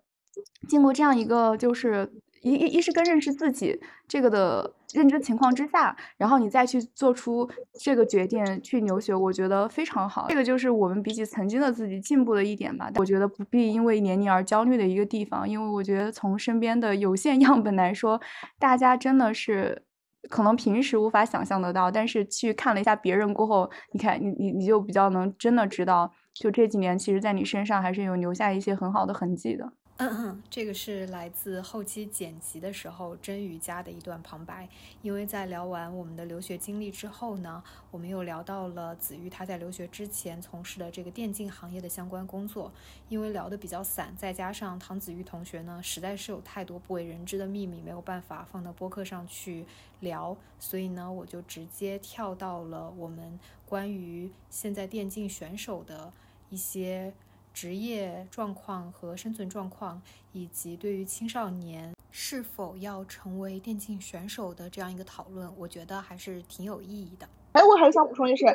[0.67, 2.11] 经过这样一个就是。
[2.41, 7.49] 一一一是跟认识自己这个的认知情况之下，然后你再去做出
[7.79, 10.27] 这个决定去留学，我觉得非常好。
[10.29, 12.89] 这个就是我们比起曾经的自己进步的一点吧。
[12.95, 18.19] 我觉得不必因为年龄而焦虑的一个地方，因为我觉得从身边的有限样本来说，
[18.57, 19.83] 大家真的是
[20.29, 29.71] 可能平时无法想象得到，但是去看了一下别人过后，你看你你你就比较能真的知道，就这几年其实在你身上还是有留下一些很好的痕迹的。
[30.01, 34.69] 嗯嗯，这个是来自后期剪辑的时候真瑜伽的一段旁白。
[35.01, 42.71] 因为在聊完我们的留学经历之后呢，我们又聊到了子玉他在留学之前从事的这个电竞行业的相关工作。
[43.09, 49.65] 因为聊得比较散，再加上唐子玉同学呢，实在是有太多不为人知的秘密没有办法放到播客上去
[49.99, 56.13] 聊，所以呢，我就直接跳到了我们关于现在电竞选手的
[56.49, 57.11] 一些。
[57.53, 67.27] 职业状况和生存状况，以及对于青少年是否要成为电竞选手的这样一个讨论，我觉得还是挺有意义的。
[67.51, 68.45] 哎，我还是想补充，就是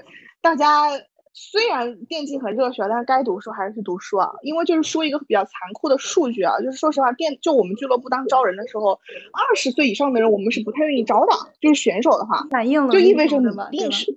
[0.40, 0.88] 大家
[1.32, 4.30] 虽然电竞很热血，但是该读书还是去读书啊。
[4.42, 8.92] 因为就是说一个比较残酷的数据啊，就是说实话，电就我们俱乐部当招人的时候，
[9.32, 14.16] 二十岁以上的人我们是不太愿意招的，就是选手的话，反应了就意味着你一定是，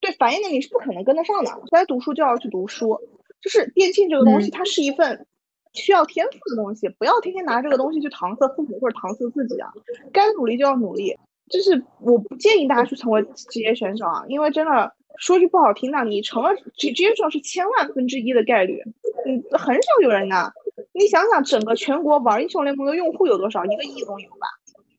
[0.00, 1.50] 对，反应的你是不可能跟得上的。
[1.70, 3.00] 该读书就要去读书。
[3.44, 5.26] 就是电竞这个东西，它是一份
[5.74, 9.70] 需要天赋的东西，不要天天拿这个东西去搪塞父母或者搪塞自己啊！
[10.12, 11.14] 该努力就要努力。
[11.50, 18.80] 就是我不建议大家去成为职业选手啊，因为真的说句不好听的，你成了职职业选手是千万分之一的概率，
[19.26, 20.50] 嗯，很少有人呐。
[20.92, 23.64] 你想想，整个全国玩英雄联盟的用户有多少？
[23.66, 24.46] 一个亿总有吧。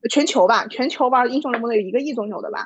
[0.09, 2.63] 全球吧，全球玩英雄联盟的有一个亿总有的吧？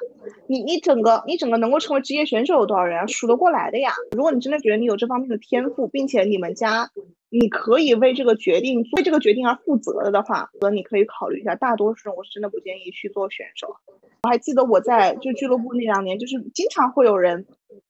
[0.47, 3.07] 你你整个你整个能够成为职业选手有多少人？
[3.07, 3.93] 数得过来的呀！
[4.15, 6.89] 如果你真的觉得你有这方面的天赋，并且你们家
[7.29, 11.55] 你可以为这个决定为这个决定而负责了的话，那你可以考虑一下。
[11.55, 13.75] 大多数人我是真的不建议去做选手。
[14.23, 17.45] 我还记得我在就俱乐部那两年，就是经常会有人，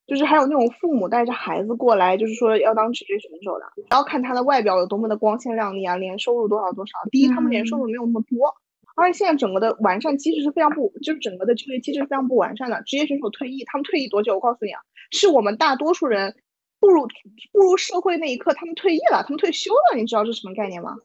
[0.05, 6.91] 就是还有那种父母带着孩子过来，就是说要当职业选手的，然后看他的外表有多么的光鲜亮丽啊，年收入多少多少。
[7.09, 8.55] 第一，他们年收入没有那么多。
[8.99, 12.81] 而且现在整个的完善机制是非常不，就是整个的就业机制是非常不完善的。
[12.83, 14.35] 职业选手退役，他们退役多久？
[14.35, 14.81] 我告诉你啊，
[15.11, 16.35] 是我们大多数人
[16.79, 17.07] 步入
[17.51, 19.97] 步入社会那一刻，他们退役了，他们退休了。
[19.97, 20.95] 你知道这是什么概念吗？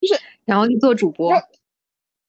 [0.00, 1.30] 就是然后去做主播。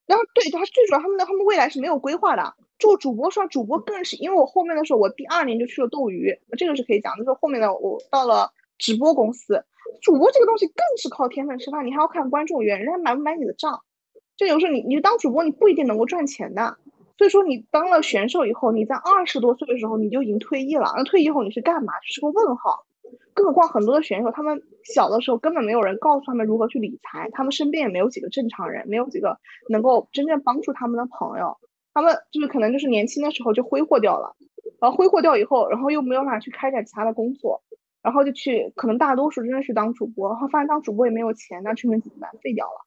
[0.06, 2.54] 然后对，他最主要他们的他们未来是没有规划的。
[2.78, 7.24] 做主播说主播更是，因为我后面的时候，我第二年就去了斗鱼，这个是可以讲的。
[7.24, 9.66] 就是后面的我到了直播公司，
[10.02, 13.82] 主播这个东西更是靠天分吃饭，你还要看观众缘，人家买不买你的账。
[14.38, 16.78] 就有时候你你当主播，你不一定能够赚钱的。
[17.18, 20.94] 所以说你当了选手以后，你在二十多岁的时候你就已经退役了。
[20.98, 21.94] 那退役后你是干嘛？
[22.04, 22.86] 是个问号。
[23.34, 29.38] 更何况很多的选手，他们小的时候根本没有人告诉他们如何去理财，他们身边也没有几个正常人，没有几个
[29.70, 31.58] 能够真正帮助他们的朋友。
[31.94, 34.36] 他们就是可能就是年轻的时候就挥霍掉了，
[34.82, 37.62] 然后挥霍掉以后，然后又没有办法去开展其他的工作，
[38.02, 42.32] 然后就去可能大多数真的是当主播，然后发现当主播也没有钱，那去问怎么办？
[42.42, 42.86] 废掉了。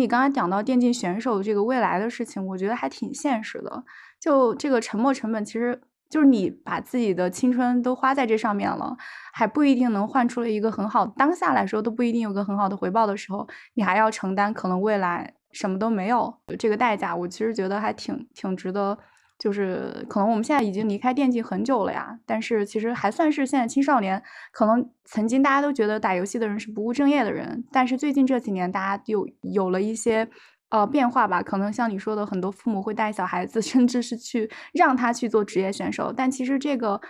[0.00, 3.84] 你刚才讲到电竞选手这个未来的事情，我觉得还挺现实的。
[4.18, 8.96] 就这个沉没成本，其实就是你把自己的青春都花在这上面了，
[9.32, 17.14] 还不一定能换出了一个很好，当下来说都不一定有个很好的回报的时候，你还要承担可能未来什么都没有这个代价。
[17.14, 18.98] 我其实觉得还挺挺值得。
[19.40, 24.22] 就是可能我们现在已经离开电竞很久了呀，但是其实还算是现在青少年。
[24.52, 30.28] 可能曾经大家都觉得打游戏的人是不务正业的人，但是最近这几年大家有有了一些
[30.68, 31.42] 呃变化吧。
[31.42, 36.12] 可能像你说的，很多父母会带小孩子， 甚至是去让他去做职业选手。
[36.14, 37.00] 但其实这个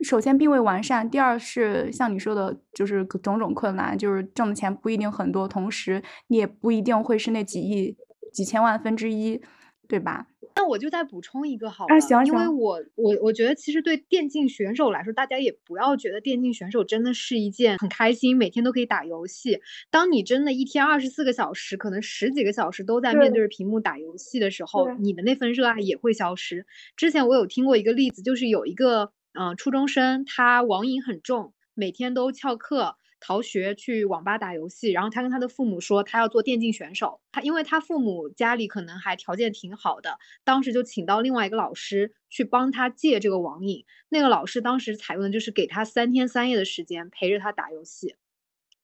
[0.00, 7.96] 首先并未完善，第二是像你说的，就是种种困难，就是挣的钱不一定很多，同时你也不一定会是那几亿、
[8.32, 9.40] 几千万分之一，
[9.88, 10.26] 对吧？
[10.56, 19.60] 那我就再补充一个好了，因为我我我觉得其实对电竞选手来说，大家也不要觉得电竞选手真的是一件很开心，每天都可以打游戏。
[19.90, 26.66] 当你真的一天二十四个小时，可能十几个小时都在面对着屏幕打游戏的时候，你的那份热爱也会消失。
[26.96, 32.96] 之前我有听过一个例子，就是有一个嗯初中生，他网瘾很重，每天都翘课。
[33.18, 37.20] 逃学去网吧打游戏，然后他跟他的父母说他要做电竞选手。
[37.32, 43.84] 他因为他父母家里可能还条件挺好的，当时就请到另外一个老师去帮他戒这个网瘾。
[44.08, 48.14] 那个老师当时采用的就是给他三天三夜的时间陪着他打游戏，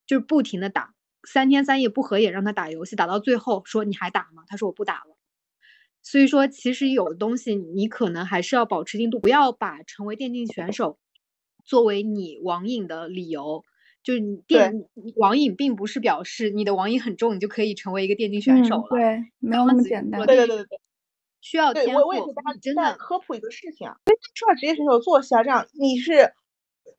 [0.06, 4.44] 就是不停的打，三天三夜不合眼让他打游戏，打到最后说你还打吗？
[4.48, 5.16] 他说我不打了。
[6.02, 10.98] 所以说其实有的东西你可能还是要保持进度，不要把成为电竞选手
[11.64, 13.64] 作为你网瘾的理由。
[14.02, 14.84] 就是你电
[15.16, 18.88] 网瘾并不是表示你的网瘾很重，你就可以成为一个电竞选手了。
[18.90, 20.26] 对，没有那么简单。
[20.26, 20.80] 对对对对对，
[21.40, 22.00] 需要天赋。
[22.00, 26.32] 我我也给大家真的科普一个事情啊，因为说到职业选手作息啊，这样你是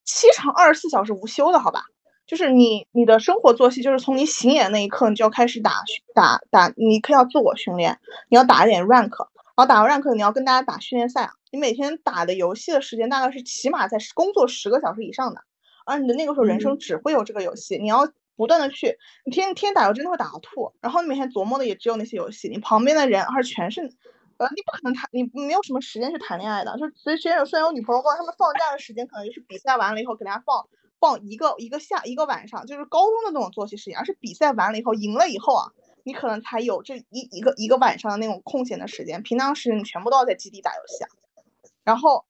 [0.03, 1.83] 七乘二十四小时无休的，好吧？
[2.25, 5.83] 就是你你的生活作息，就是从你醒眼那一刻，你就要开始打
[6.15, 11.33] 打打，你可要自我训练，你要打一点 rank，然后打完 rank，你要跟大家打训练赛啊。
[11.51, 15.41] 你每天打的游戏的时间大概是起码在工作十个小时以上的。
[15.85, 20.73] 而你的那个时候人生只会有这个游戏，你要不断的去，你天天天打游真的会打到吐。
[20.81, 23.81] 然后你每天琢磨的也只有那些游戏，你旁边的人而全是，
[24.37, 26.75] 呃，你不可能谈，你没有什么时间去谈恋爱的。
[26.77, 30.67] 就所以虽然有虽然有女朋友，但他们放假的时间可能就是比赛完了以后给大家放
[30.99, 33.99] 放一个一个下一个晚上，就是高中的那种作息时间。
[33.99, 35.67] 而是比赛完了以后赢了以后啊，
[36.03, 41.09] 你可能才有这一一个一个晚上的那种空闲的时间，平常时间你全部都要在基地打游戏啊，
[41.83, 42.25] 然后。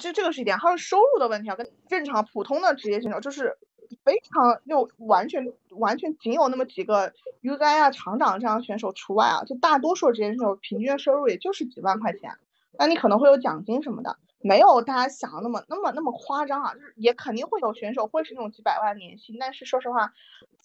[0.00, 3.56] 这这个是一点，还有收入的问题啊，跟正常普通的职业选手就是
[4.02, 12.32] 非常就完全完全仅有那么几个 Uzi 啊厂长这样选手除外啊，就大多数职业选手平均收入也就是几万块钱，
[12.78, 20.12] 那你可能会有奖金什么的，没有大家想的那么那么那么夸张啊，就是也肯定会有选手会是那种几百万年薪，但是说实话，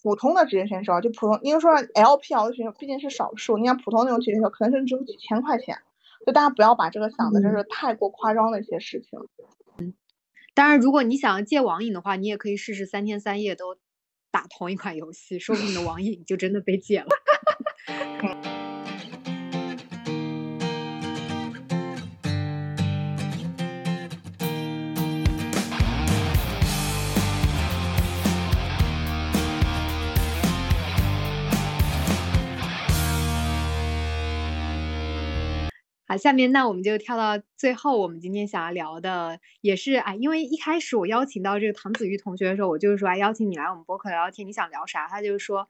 [0.02, 5.78] 普通的职业选手啊，就普通，因为说 L P L 的选手毕竟是少数，你像普通那种职业选手，可能是只有几千块钱。
[6.26, 9.18] 就大家不要把这个想的真是太过夸张的一些事情。
[9.78, 9.94] 嗯，
[10.54, 13.76] 当然，如果你想要戒网瘾的话，你也可以试试三天三夜都
[14.30, 17.08] 打同一款游戏，说不定你的网瘾就真的被戒了。
[36.10, 45.06] 好，下面那我们就跳到最后，我们今天想要聊的也是啊，因为一开始我邀请到这个唐子瑜同学的时候，我就是说啊，邀请你来我们博客聊聊天，你想聊啥？
[45.06, 45.68] 他就是说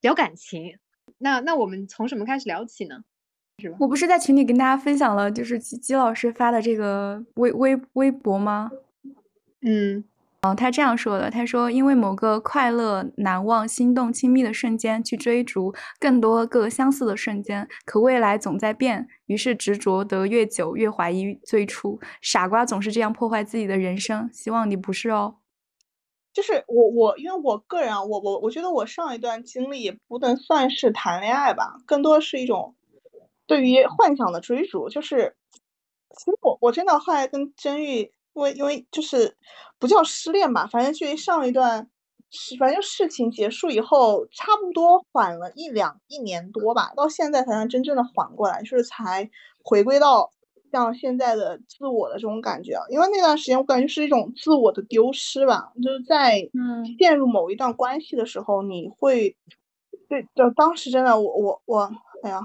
[0.00, 0.78] 聊感情。
[1.18, 3.02] 那那我们从什么开始聊起呢？
[3.58, 3.76] 是吧？
[3.78, 8.70] 我不是在群里跟大家分享了，就是姬姬老师发的这个微微微博吗？
[9.60, 10.02] 嗯。
[10.50, 17.68] 哦，他这样说的，他说：“因为某个快乐、难忘、心动、亲密的瞬间，去追逐更多个相似的瞬间。
[17.84, 21.98] 可未来总在变，于是执着得越久，越怀疑最初。
[22.20, 24.30] 傻瓜总是这样破坏自己的人生。
[24.32, 25.36] 希望你不是哦。”
[26.32, 32.76] 就是我我因为我个人啊，我我我觉得我上一段经历也不能算是谈恋爱吧，更多是一种
[33.46, 34.90] 对于幻想的追逐。
[34.90, 35.34] 就是
[36.10, 39.36] 其实我我真的后来跟真玉，因为因为就是
[39.78, 41.88] 不叫失恋吧，反正距离上一段。
[42.28, 49.30] 是，反正事情结束以后，差不多缓了一两一年多吧，到现在才能真正的缓过来，就是才
[49.62, 50.28] 回归到
[50.72, 52.82] 像现在的自我的这种感觉啊。
[52.90, 56.40] 因为那段时间我感觉是一种自我的丢失吧，就是在
[56.98, 59.36] 陷入某一段关系的时候，你会
[60.08, 61.90] 对，就当时真的我我我，
[62.24, 62.40] 哎呀，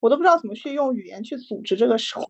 [0.00, 2.24] 我都不知道怎么去用语言去组织这个时候，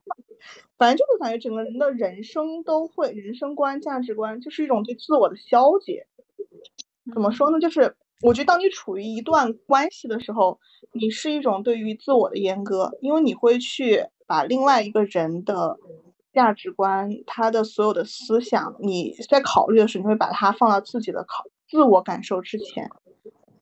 [0.79, 6.07] 反正就是感觉整个人的人生都会人生观价值观就是一种对自我的消解。
[7.15, 7.61] 怎么说呢？
[7.61, 10.59] 就是我觉得，当你处于一段关系的时候，
[10.93, 15.79] 你是一种对于自我的阉割，因为你会去把另外一个人的
[16.33, 22.91] 价值观、他的所有的思想，你在考虑的时候，你会把它放到自己的考自我感受之前。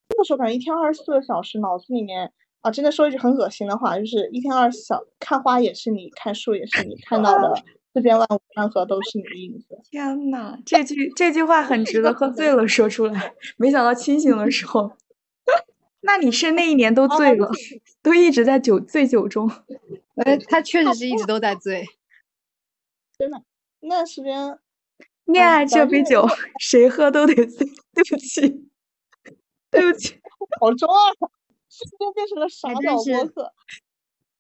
[0.08, 2.32] 那个时候感觉一天二十四个小时，脑子里面
[2.64, 7.62] 啊，真的说一句很恶心的话，就是一天二十四小看花也是你，看树也是你，看到的。
[7.96, 9.78] 世间万物山河都是你的影子。
[9.88, 13.32] 天呐，这句这句话很值得喝醉了说出来。
[13.56, 14.90] 没想到清醒的时候，
[16.02, 17.48] 那你是那一年都醉了，
[18.02, 19.48] 都一直在酒醉酒中。
[20.16, 21.86] 哎，他确实是一直都在醉。
[23.16, 23.40] 真的，
[23.78, 24.58] 那时间，
[25.26, 26.26] 恋爱这杯酒，
[26.58, 27.64] 谁喝都得醉。
[27.94, 28.40] 对不起，
[29.70, 30.16] 对不起，
[30.60, 31.30] 好中二，
[31.68, 33.52] 瞬间变成了傻屌播客。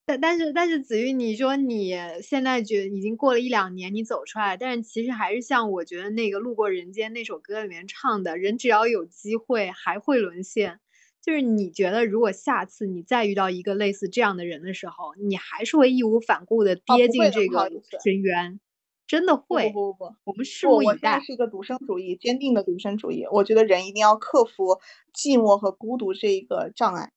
[0.06, 10.80] 但但是但是子玉，你说你现在觉已经过了一两年，你走出来，但是其实还是像我觉得那个《路过人间》那首歌里面唱的，人只要有机会还会沦陷。
[11.22, 17.70] 就是你觉得，如果下次你再遇到一个类似这样的人的时候，你还是会义无反顾的跌进这个
[18.02, 18.60] 深渊？
[19.06, 19.70] 真的会？
[19.70, 21.20] 不不不，我们拭目以待。
[21.20, 23.24] 是一个独生主义，坚定的独生主义。
[23.30, 24.78] 我觉得人一定要克服
[25.14, 27.10] 寂寞和孤独这一个障碍。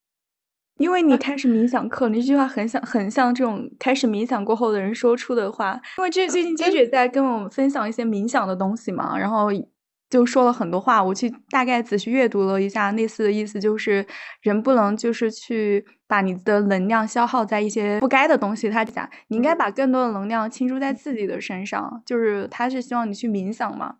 [0.77, 5.81] 因为你开始冥想课，你这句话很像很像这种开始冥想过后的人说出的话。
[5.97, 9.47] 因为这最近杰姐在跟我们分享一些冥想的东西嘛，然后
[10.09, 11.03] 就说了很多话。
[11.03, 14.05] 我去大概仔细阅读了一下，类似的意思就是
[14.41, 18.69] 人不能就是去把你的能量消耗在一些不该的东西。
[18.69, 23.95] 他讲你应该把更多的能量倾注在自己的身上，就是他是希望你去冥想嘛，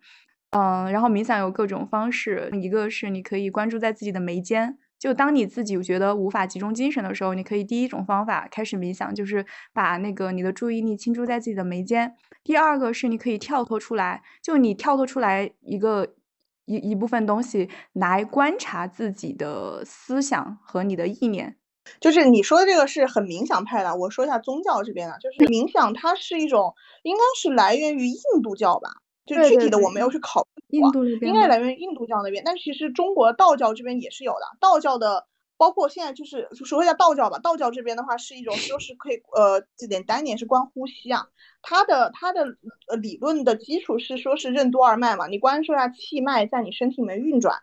[0.50, 4.78] 嗯，然后冥想有各种方式，一个是你可以关注在自己的眉间。
[4.98, 12.16] 就当你自己觉得无法集中精神的时候，你可以第一种方法开始冥想，就是把那个你的注意力倾注在自己的眉间。
[12.42, 16.14] 第二个是你可以跳脱出来，就你跳脱出来一个
[16.64, 21.56] 一一部分东西来观察自己的思想和你的意念。
[22.00, 28.90] 就是你说的这个是很冥想派的，我说一下宗教这边的，就是冥想它是一种，应该是来源于印度教吧。
[29.28, 34.40] 就具体的我没有去考印度那边应该来源于印度教那边，但其实中国道教这边也是有的。
[34.60, 35.26] 道教的
[35.56, 41.26] 包括现在就是说一下道教吧，道教这边的话是一种说是可以呃简单点是观呼吸啊，
[41.62, 42.56] 它的它的
[42.88, 47.58] 呃理论的基础是说是任督二脉嘛，你关注一下气脉在你身体里面运转，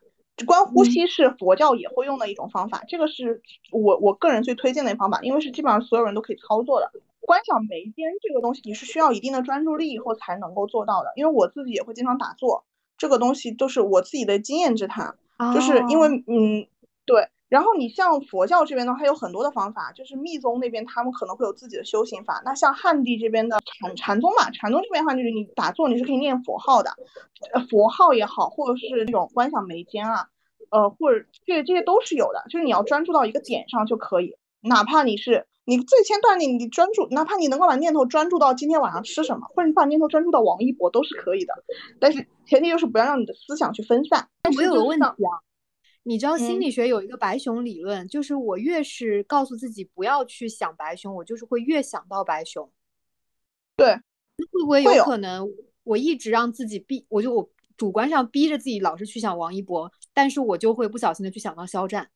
[0.46, 3.42] 观呼吸是佛教也会用的一种方法，这个是
[3.72, 6.92] 我我个人最推荐的一方法，因为是基本上所有人都可以操作的。
[7.26, 11.12] 观想眉间这个东西，你是需要一定的专注力以后才能够做到的。
[11.16, 12.66] 因为我自己也会经常打坐，
[12.98, 15.18] 这个东西都是我自己的经验之谈。
[15.54, 16.66] 就是因为，嗯，
[17.06, 17.28] 对。
[17.50, 22.42] 然后你像佛教这边的话，有很多的方法，就是密宗那边他们可能会有自己的修行法。
[22.46, 26.96] 那像汉地这边的禅禅宗嘛，禅宗这边的话就是你打坐你是可以念佛号的，
[27.70, 30.30] 佛号也好，或者是那种观想眉间啊，
[30.70, 32.46] 呃，或者这这些都是有的。
[32.50, 35.48] 就是你要专注到一个点上就可以，哪怕你是。
[35.66, 41.54] 你最先锻炼你专注，哪怕你能够把念头专注到今天晚上吃什么，或者你把念头专注到王一博都是可以的，
[42.00, 44.30] 但是前提就是不要让你的思想去分散。
[44.56, 45.42] 我有个问题啊，
[46.04, 52.72] 你知道心理学有一个白熊理论，就是我越是告诉自己不要去想白熊，我就是会越想到白熊。
[53.76, 55.50] 对，会不会有可能
[55.84, 62.10] 我一直让自己逼，我就我主观上逼着自己老是去想王一博，但是我就会不小心的去想到肖战。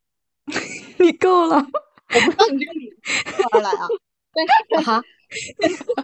[0.99, 1.65] 你够了。
[2.13, 2.93] 我不知道你这个理
[3.51, 3.87] 从哪来啊？
[4.31, 4.45] 但
[4.79, 5.03] 是哈，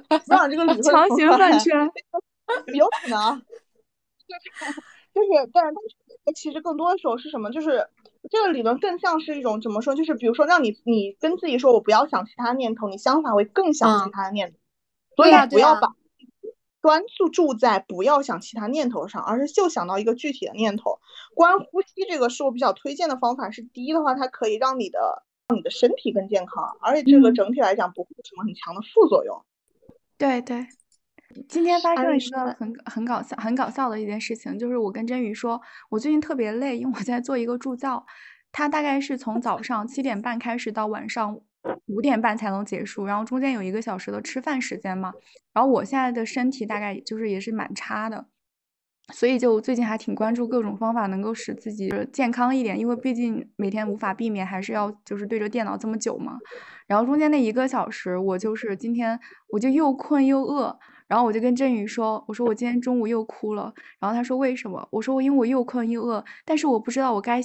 [0.10, 1.92] 不知道这个理强行饭圈，
[2.74, 3.40] 有可能，
[4.28, 4.76] 就是
[5.14, 5.72] 就是，但是
[6.36, 7.52] 其实更多的时候是什么？
[7.52, 7.88] 就是
[8.32, 9.96] 这个理论更像是一种怎么说？
[9.96, 14.58] 就是比如说，让你你跟自己说，我不要想其他念头，你相反会更想其他念头。
[15.16, 15.96] 所以不要把
[16.82, 21.00] 专注住在不要想其他念头上，而是就想到一个具体的念头。
[21.36, 23.52] 关呼吸这个是我比较推荐的方法。
[23.52, 25.24] 是第一的话，它可以让你的。
[25.48, 29.46] 让你的身体更健康，而且这个整体来讲不会有什么很强的副作用。
[30.18, 30.66] 对对，
[31.48, 38.04] 今天发生了一个很很搞笑、很搞笑的一件事情，就是我跟真宇说，我最近特别累，因为我在做一个助教，
[38.52, 41.40] 他大概是从早上七点半开始到晚上
[41.86, 45.14] 五点半才能结束，然后中间有一个小时的吃饭时间嘛。
[45.54, 48.26] 然后我现在的身体大概就是也是蛮差的，
[49.14, 56.38] 所以就最近还挺关注各种方法能够使自己健康一点，因为毕竟每天无法避免还是要就是对着电脑这么久嘛。
[56.88, 60.78] 然后中间那一个小时，我就是今天我就又困又饿。
[61.08, 67.40] 然后我就跟振宇说：“我说我今天中午又哭了。”然后他说：“为什么？”我说：“我因为我又困又饿，但是我不知道我该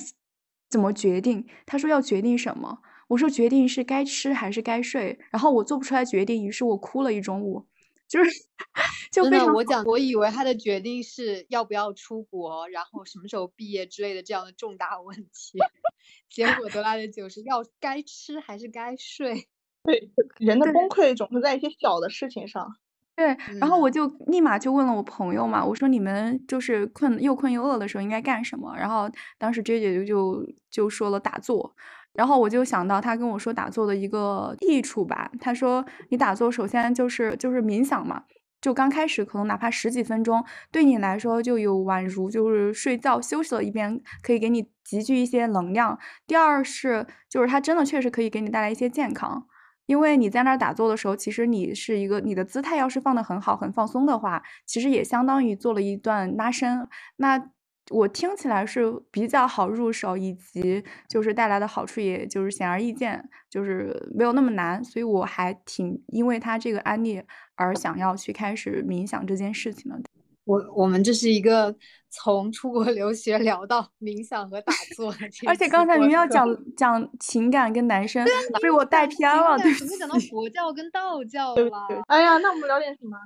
[0.70, 7.66] 怎么决定。”他说：“要决定什么？”我说：“决定是该吃还是该睡。”然后我做不出来决定，于是我哭了一中午，
[8.10, 8.30] 就是
[9.10, 9.54] 就非常。
[9.54, 15.58] 我讲，我以为他的决定是要不要出国，然后什么时候毕业之类的这样的重大问题，
[16.28, 19.48] 结果得来的就是要该吃还是该睡。
[19.84, 22.76] 对，人的崩溃总是在一些小的事情上。
[23.16, 28.74] 对，然后我就立马就问了我朋友嘛，我说你们就是困又困又饿的时候应该干什么？
[28.76, 31.74] 然后当时 J 姐就就就说了打坐，
[32.12, 35.30] 然后我就想到他跟我说打坐的一个益处吧。
[35.40, 38.24] 他说你打坐首先就是就是冥想嘛，
[38.60, 45.98] 就刚开始可能哪怕十几分钟，对你来说就有宛如就是睡觉休息了一遍，可以给你集聚一些能量。
[46.26, 49.46] 第二是就是它真的确实可以给你带来一些健康。
[49.86, 56.86] 因为你在那儿打坐的时候，其实你是一个你的姿态要是放得很好、很放松的话，其实也相当于做了一段拉伸。
[57.16, 57.50] 那
[57.90, 64.82] 我听起来是比较好入手，以及就是带来的好处，也就是显而易见，就是没有那么难。
[64.82, 67.22] 所以我还挺因为他这个案例
[67.56, 70.00] 而想要去开始冥想这件事情的。
[70.44, 71.72] 我我们这是一个
[72.08, 75.14] 从出国留学聊到冥想和打坐，
[75.46, 78.26] 而且刚才你们要讲讲情感跟男生，
[78.60, 82.02] 被我带偏了，对怎么讲到佛教跟道教了？
[82.08, 83.16] 哎呀，那我们聊点什么？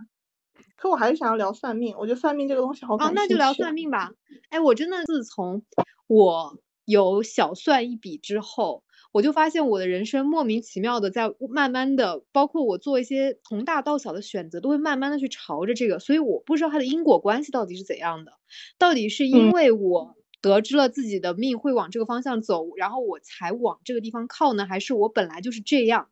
[0.77, 3.23] 可我还是想要聊算命，我觉得算命这个东西好感兴趣。
[3.23, 4.11] 那就聊算命吧。
[4.51, 5.63] 哎，我真的自从
[6.07, 8.83] 我有小算一笔之后。
[9.13, 18.33] 我就发现我的人生莫名其妙的在慢慢的，包括我做一些从大到小的选择，都会慢慢的去朝着这个，所以我不知道它的因果关系到底是怎样的，
[18.77, 26.09] 到底是因为我得知了自己的命会往这个方向走，然后我才往这个地方靠呢，还是我本来就是这样？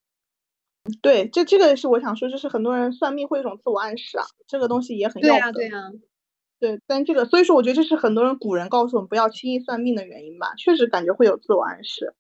[1.00, 5.92] 对，这这个是我想说，就是很多人算命会一种自我暗示啊，这个东西也很对呀对呀，
[6.58, 12.14] 对，但这个所以说我觉得这是很多人古人告诉我们不要轻易算命的原因吧，确实感觉会有自我暗示。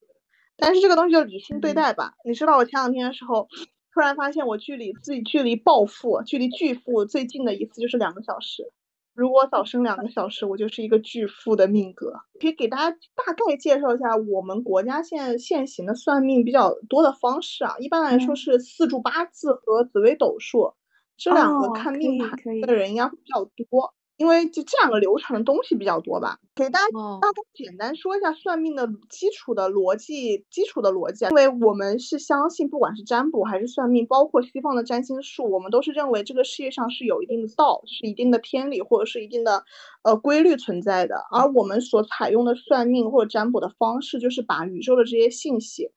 [0.56, 2.14] 但是这个东西就理性对待吧。
[2.24, 3.48] 你知道我前两天的时候，
[3.92, 8.70] 突然发现我距离自己距离暴富、距离巨富最近的一次就是两个小时。
[9.14, 12.14] 如果早生两个小时，我就是一个巨富的命格。
[12.40, 17.76] 可以给大家大概介绍一下我们国家现在现行的算命比较多的方式啊。
[17.78, 20.74] 一般来说是四柱八字和紫微斗数，
[21.16, 23.94] 这两个看命盘的人应该会比较多。
[24.22, 26.86] 因为就这两个流程的东西比较多吧，给大家
[27.20, 31.24] 大概简单说一下算命的基础的逻辑，基础的逻辑。
[31.24, 39.64] 因为我们是相信，不管是占卜还是算命，包括西方的占星术，我们都是认为这个世界上是有一定的道，是一定的天理或者是一定的
[40.02, 41.16] 呃规律存在的。
[41.32, 45.90] 而我们所采用的算命或者占卜的方式，就是把宇宙的这些信息，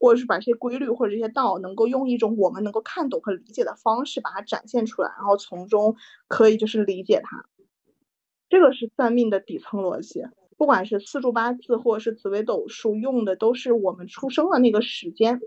[0.00, 5.94] 或者是把这些规律或者这些道，能够用一种我们能够看懂和理解的方式把它展现出来，然后从中
[6.26, 7.44] 可以就是理解它。
[8.48, 10.22] 这个是算命的底层逻辑，
[10.56, 15.40] 不管是四柱八字或者是紫微斗数，用的都是我们出生的那个时间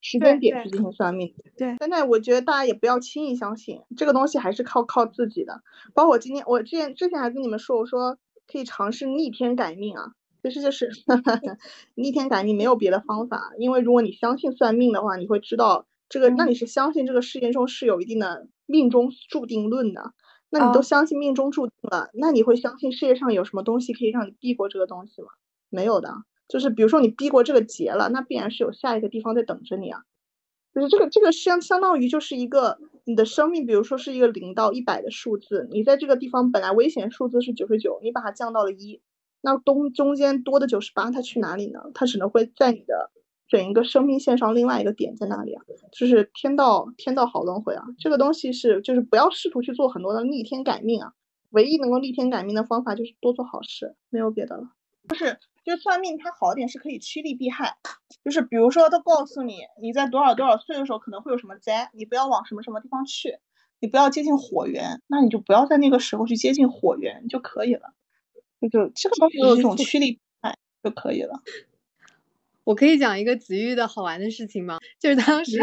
[0.00, 1.34] 时间点去进行算命。
[1.56, 5.62] 对，现在我觉得大家也不要轻易相信这个东西，还是靠靠自己的。
[5.94, 10.90] 包括我今天我之前之前还跟你们说，我说可以尝试逆天改命啊，其实就是
[11.96, 13.52] 逆天改命，没有别的方法。
[13.58, 20.12] 因为如果你相信算命的话，你会知道这个，那你是相信这个世界中是有一定的命中注定论的。
[20.50, 25.28] 那你都相信命中注定了，那你会相信世界上有什么东西可以让你避过这个东西吗？
[25.68, 26.14] 没有的，
[26.48, 30.00] 就是比如说你避过这个劫了，那必然是有下一个地方在等着你啊。
[30.74, 39.00] 就是这个这个相相当于就是一个你的生命，比如说是一个零到一百的数字，你在这个地方本来危险数字是九十九，你把它降到了一，
[39.40, 41.80] 那东中间多的九十八它去哪里呢？
[41.94, 43.10] 它只能会在你的。
[43.48, 45.62] 整一个生命线上另外一个点在哪里啊？
[45.92, 47.84] 就是天道，天道好轮回啊！
[47.98, 51.12] 这个东西是，就是不要试图去做很多的逆天改命啊。
[51.50, 54.64] 唯一能够逆天改命的方法就是多做好事，没有别的了。
[55.08, 57.76] 就是，就算命它好点是可以趋利避害。
[58.24, 63.38] 就是比如说，他告诉你你在多少多少岁的时候可能会有什么灾，你不要往什么什么地方去，
[63.78, 67.94] 你不要接近火源，那你就不要在那个时候去接近火源就可以了。
[68.72, 71.40] 就这个东西有一种趋利避害就可以了。
[72.66, 74.78] 我可以讲一个子玉的好玩的事情吗？
[74.98, 75.56] 就是当时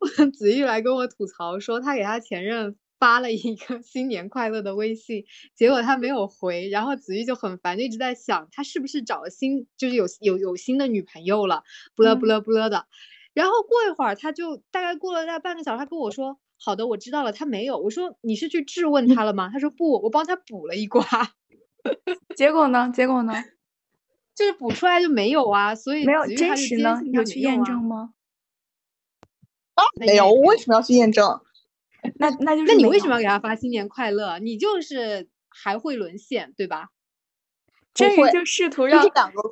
[0.36, 5.24] 子玉来跟我吐槽说，他给他前任发了一个 新年快乐的微信，
[5.56, 11.62] 结果他没有回，然后子玉就很烦，就一直在想他是不是找了新，就是有有有新的女朋友了，
[11.96, 12.84] 不乐不乐不乐的。
[13.32, 17.78] 然后过一会儿，他就大概过了大概半个小时，他跟我说：“好的，我知道了。”他没有。
[17.78, 21.02] 我说：“你是去质问他了吗？”他说：“不，我帮他补了一卦。”
[22.36, 22.92] 结果呢？
[22.94, 23.32] 结果呢？
[24.34, 25.74] 就是补出来就没有啊。
[25.74, 27.00] 所以没有真实呢？
[27.12, 28.14] 有去验证吗？
[29.74, 30.28] 啊，没有。
[30.30, 31.40] 我为什么要去验证？
[32.16, 34.38] 那那就是那你为什么要给他发新年快乐？
[34.38, 36.88] 你就是还会沦陷，对吧？
[37.92, 39.42] 真鱼就试图让两个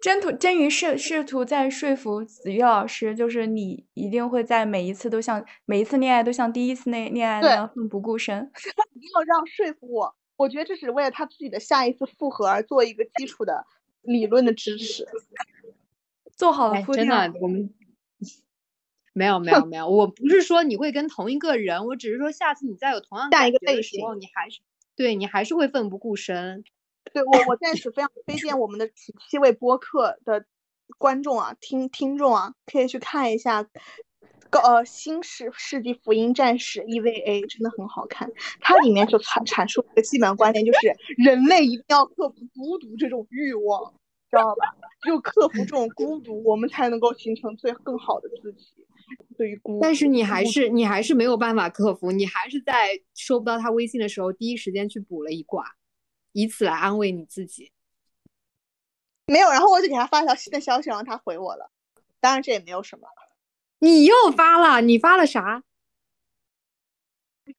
[0.00, 8.50] 真图真鱼试试图在说服子玉老师，就是你一定会在每一次都像每一次恋爱都像第一次那恋爱那样奋不顾身。
[8.94, 13.64] 一定要这样说服我，我觉得这是为了他自己的下一次复合而做一个基础的
[14.02, 15.06] 理论的支持。
[16.36, 17.06] 做好了铺垫。
[17.06, 17.74] 真的，我们
[19.12, 24.60] 没有没有没有，我不是说你会跟同一个人，我只是说下次你再有同样下一个类型，你还是
[24.94, 26.62] 对你还是会奋不顾身。
[27.12, 30.44] 对我，我在此非常推荐我们的七位播客的
[30.98, 33.62] 观众啊，听听众啊，可以去看一下
[34.50, 38.30] 《高呃新世世纪福音战士 EVA》，真的很好看。
[38.60, 43.92] 它里面就阐阐述一个基本观念，就是人类一定要克服孤独这种欲望，
[44.30, 44.74] 知道吧？
[45.02, 48.66] 只有克服这种孤独，我们才能够形成最更好的自己。
[49.36, 55.64] 对于孤，但是你还是你还是没有办法克服，你还是在收不到他微信的时候，第一时间去补了一卦。
[56.32, 57.72] 以此来安慰你自己，
[59.26, 61.70] 没有，然后我就给他发条新的消息，让他回我了。
[62.20, 63.08] 当然这也没有什么。
[63.80, 64.80] 你又发了？
[64.80, 65.62] 你发了啥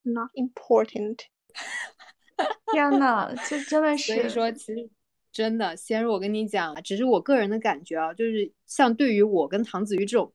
[0.03, 1.17] ？Not important。
[2.73, 4.15] 天呐，这真的是。
[4.15, 4.89] 所以说，其实
[5.31, 10.33] 真的，先如我跟你讲，只是我个人的感觉啊，就是像对于我跟唐子瑜这种。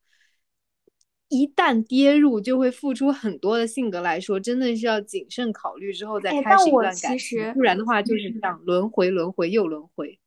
[1.28, 10.20] 一旦跌入，就会付出很多的性格来说，真的是要谨慎考虑之后再开始一段感情，不然的话就是这样轮回、轮回又轮回。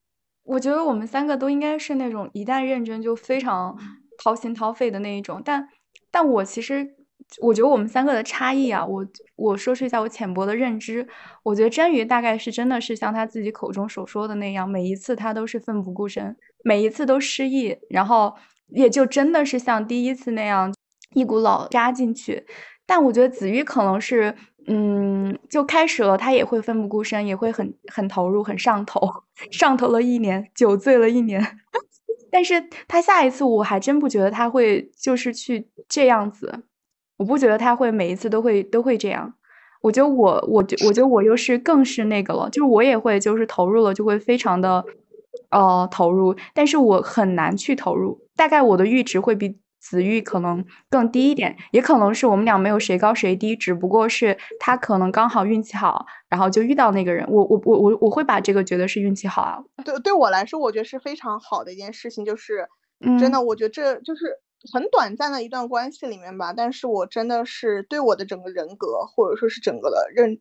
[0.44, 3.78] 我觉得我们三个都应该是那种一旦认真就非常
[4.18, 5.68] 掏心掏肺的那一种，但
[6.12, 6.96] 但我其实
[7.42, 9.06] 我觉得我们三个的差异啊，我
[9.36, 11.08] 我说出一下我浅薄的认知，
[11.44, 18.36] 我觉得真鱼大概是真的是像他自己口中所说的那样，每一次他都是奋不顾身，每一次都失忆，然后
[18.70, 20.74] 也就真的是像第一次那样。
[21.14, 22.46] 一股脑扎进去，
[22.86, 24.36] 但我觉得子瑜可能是，
[24.68, 29.00] 嗯，就开始了，他也会奋不顾身，也会很很投入，很上头，
[29.50, 31.42] 上头了一年，酒醉了一年。
[32.32, 36.64] 但是他下一次，我还真不觉得他会就是去这样子，
[37.18, 39.34] 我不觉得他会每一次都会都会这样。
[39.82, 44.84] 我觉得我，我觉我觉得我又是更是那个了，就是我也会就是投入了，就会非常的，
[45.50, 49.58] 呃，投入，但是我很难去投入，大概我的阈值会比。
[49.80, 57.26] 子玉可能更低一点，也可能是我们俩没有谁高谁低，只不过是他可能刚好运气好，然后就遇到那个人。
[57.30, 59.60] 我我我我我会把这个觉得是运气好啊。
[59.86, 62.68] 对，对我来说，我觉得是非常好的一件事情，就是
[63.20, 64.26] 真的，我觉得这就是
[64.74, 66.52] 很短暂的一段关系里面吧。
[66.52, 70.40] 但是我真的是对我的整个人格或者说是整个的认，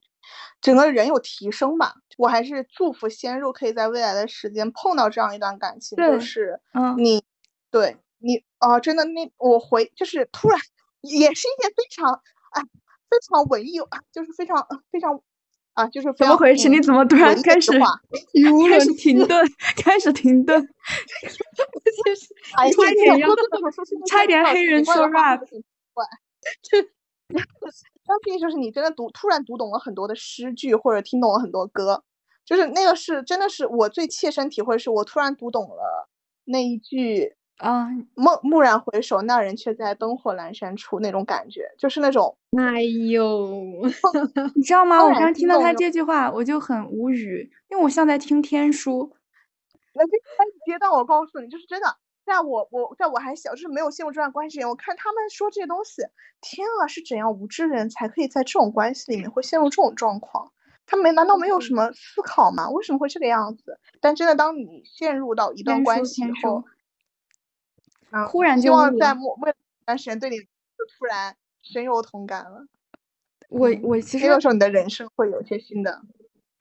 [0.61, 1.93] 整个人有提升吧。
[2.17, 7.23] 我还是祝福先入可以在未来的时间碰到这样一段感情，就是嗯，你
[7.71, 7.99] 对。
[8.19, 10.59] 你啊，真的那我回就是突然，
[11.03, 12.63] 也是一件非常啊
[13.11, 15.21] 非常文艺啊，就是非常非常
[15.75, 16.69] 啊，就是怎么回事？
[16.69, 17.73] 你怎么突然开始
[18.33, 19.47] 语无伦停顿，
[19.77, 20.61] 开始停顿？
[22.53, 23.21] 差一点，
[24.07, 24.95] 差一点黑人说
[28.25, 32.05] 信就是你真的读，突然读懂了很多的诗句，或者听懂了很多歌，
[32.45, 36.09] 就是那个是真的是我最切身体会，是我突然读懂了
[36.45, 37.35] 那一句。
[37.59, 43.83] 啊，蓦蓦然回首，那人却在灯火阑珊处，那种感觉就是那种，哎呦，
[44.55, 45.03] 你知道吗？
[45.03, 49.11] 我刚听到他这句话，我就很无语，因为我像在听天书。
[49.95, 50.13] 那这
[50.67, 51.97] 阶段，我告诉你，就是真的，
[52.27, 56.03] 在我我在我还小，就是没有陷入这段关系前，我看他们说这些东西，
[56.43, 60.53] 天啊，是怎样无知的人才可以在这种关系里面会陷入这种状况？
[60.85, 62.69] 他没难道没有什么思考吗？
[62.71, 63.81] 为什么会这个样子？
[64.03, 66.65] 但真的，当你陷入到一段关系以后。
[68.29, 69.55] 忽然就希望在末未
[69.85, 70.47] 段时间对你就
[70.99, 72.67] 突然深有同感了。
[73.49, 76.03] 我我其实有时候你的人生会有些新的。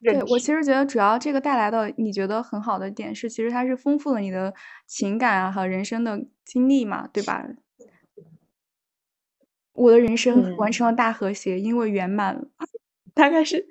[0.02, 4.54] 对我其实觉得主要这个带来的你觉得很好的点是，其实它是丰富了你的
[4.86, 7.48] 情感啊和人生的经历嘛，对吧？
[9.74, 12.48] 我的人生完成了大和谐，因为圆满了。
[13.16, 13.68] 大概是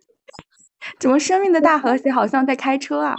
[0.98, 3.14] 怎么生命的大和谐，好像在开车啊。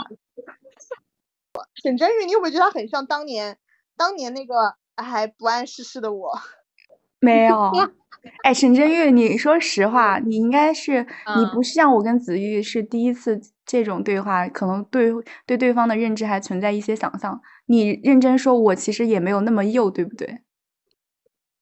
[1.76, 3.58] 沈真玉，你有没有觉得他很像当年？
[3.98, 6.40] 当年那个还不谙世事的我，
[7.20, 7.72] 没有，
[8.44, 11.06] 哎，沈真玉，你说实话，你应该是
[11.38, 15.12] 你不是像我跟子玉是第一次这种对话，可能对
[15.46, 17.40] 对对方的认知还存在一些想象。
[17.68, 20.42] 你认真说，我其实也没有那么幼，对不对？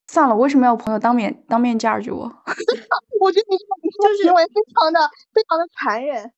[0.07, 2.23] 算了，为什么要朋友当面当面 judge 我？
[3.21, 3.57] 我觉得你
[4.01, 4.99] 这种行为非常的
[5.33, 6.31] 非常的残忍。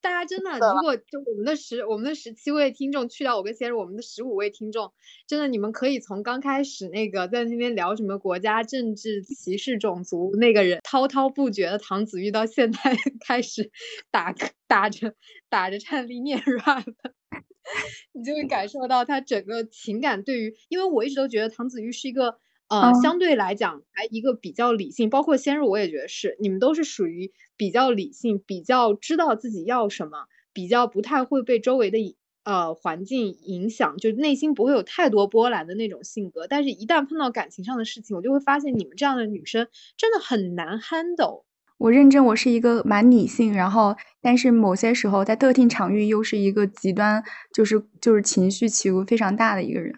[0.00, 4.92] 大家真的，如果就我们的十我们的十七位听众去掉我跟先生，我们的十五位听众，
[5.26, 12.78] 真的你们可以从刚开始那个在那边聊什么国家政治、歧视种族那个人滔滔不绝的唐子玉，到现在
[13.26, 13.70] 开始
[14.10, 14.34] 打
[14.66, 15.14] 打着
[15.48, 16.84] 打着颤栗念 rap，
[18.12, 22.38] 你就会感受到他整个情感对于，因为我一直都觉得唐子玉是一个。
[22.68, 36.48] 呃，相对来讲，还一个比较理性，包括先入，我也觉得是，你们都是属于比较理性、比较知道自己要什么、比较不太会被周围的呃环境影响，就内心不会有太多波澜的那种性格。
[36.48, 41.44] 但是，一旦碰到感情上的事情，我就会发现你们这样的女生真的很难 handle。
[41.78, 49.94] 我认真，我是一个蛮理性，然后但是某些时候在特定场域又是一个极端，就是就是情绪起伏非常大的一个人。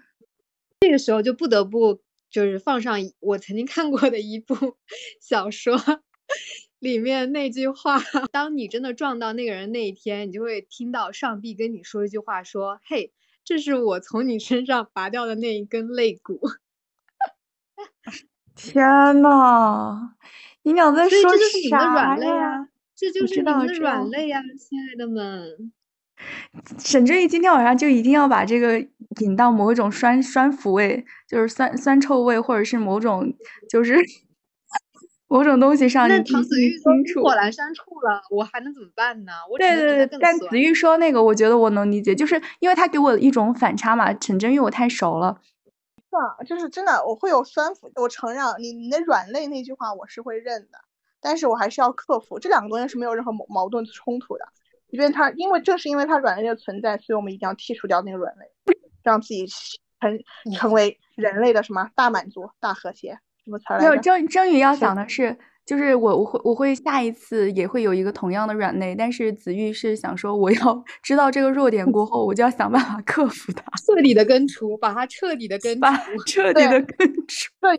[0.81, 2.01] 这个时候就不得不。
[2.31, 4.55] 就是放上我曾经看过的一部
[5.21, 5.77] 小说，
[6.79, 7.99] 里面那句话：
[8.33, 13.13] 当你真的撞到那个人那一天，你就会听到上帝跟你说一句话，说：“嘿，
[13.45, 16.41] 这是我从你身上拔掉的那一根肋骨。
[18.57, 18.85] ”天
[19.23, 20.15] 呐，
[20.63, 22.69] 你俩在说啥呀？
[22.97, 25.73] 这就是你们的软肋呀，亲爱的们。
[26.79, 28.79] 沈志毅今天晚上就一定要把这个
[29.21, 33.33] 引到某一种酸酸腐味，就是酸酸臭味，或者是某种
[33.69, 33.97] 就是
[35.29, 36.09] 某种东西上。
[36.09, 39.33] 那唐子玉说火蓝山处了，我还能怎么办呢？
[39.59, 44.13] 对对对，但子玉说那个，我觉得我能理解，就是因为他给我一种反差嘛。
[44.21, 45.39] 沈真玉我太熟了，
[46.11, 50.79] 是啊，就是真的我会有酸腐，我承认你你的软肋那句话我是会认的，
[51.21, 54.45] 但是我还是要克服这两个东西是没有任何矛矛盾冲突的。
[54.91, 58.51] 因为他，因为正是因为他软肋的存在，所以我们一定要剔除掉那个软肋，
[59.03, 60.19] 让自己成
[60.57, 63.79] 成为人类的什么大满足、大和谐什么才？
[63.79, 65.37] 没有郑郑宇要讲的是，
[65.67, 77.77] 就是我我会我会下一次也会有一个同样的软肋，但是子玉是想说，我要知道这个弱点过后，我就要想办法克服它，彻底的根除，把它彻底的根除，彻底的根除，对，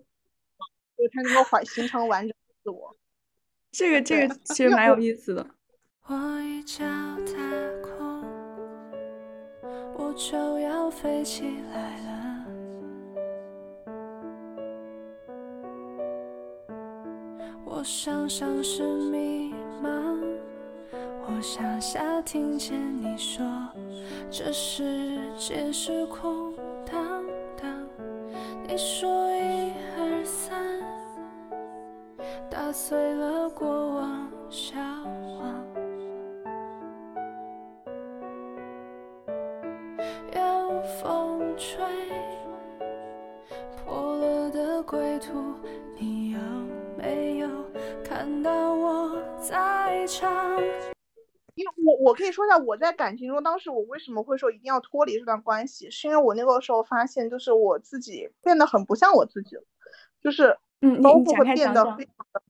[1.10, 2.95] 才能够缓形成完整的自我。
[3.72, 5.47] 这个这个其实蛮有意思的。
[6.12, 6.84] 我一脚
[7.24, 7.34] 踏
[7.84, 8.24] 空，
[9.95, 12.45] 我就要飞起来了。
[17.64, 18.82] 我想象是
[19.12, 19.53] 迷
[19.84, 20.20] 茫，
[21.28, 23.45] 我想下听见你说，
[24.32, 26.55] 这世界是空
[26.88, 27.24] 荡
[27.55, 27.88] 荡。
[28.68, 30.60] 你说一二三，
[32.49, 34.76] 打碎了过往笑
[40.90, 41.30] 话。
[41.58, 41.78] 吹
[43.76, 45.54] 破了的归途，
[45.98, 46.40] 你有
[46.98, 47.50] 没有
[48.02, 50.58] 看到我在唱？
[51.56, 59.64] 因为我我可以说一下我在感情中，当时我为什么会说一定要脱离这段关系，是因为我那个时候发现，就是我自己变得很不像我自己了，
[60.22, 62.42] 就是嗯，包括会变得非常的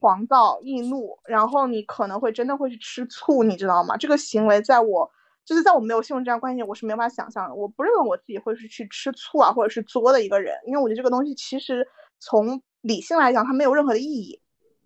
[0.00, 3.98] 狂躁易怒，然后你可能会真的会去吃醋，你知道吗？
[3.98, 5.10] 这个行为在我。
[5.48, 7.54] 就是在我没有信用这样关系，我是没法想象的。
[7.54, 11.88] 我不认为我自己会是去吃醋啊，或者是作的一个人，因为我觉得这个东西其实
[12.18, 14.42] 从理性来讲，它没有任何的意义。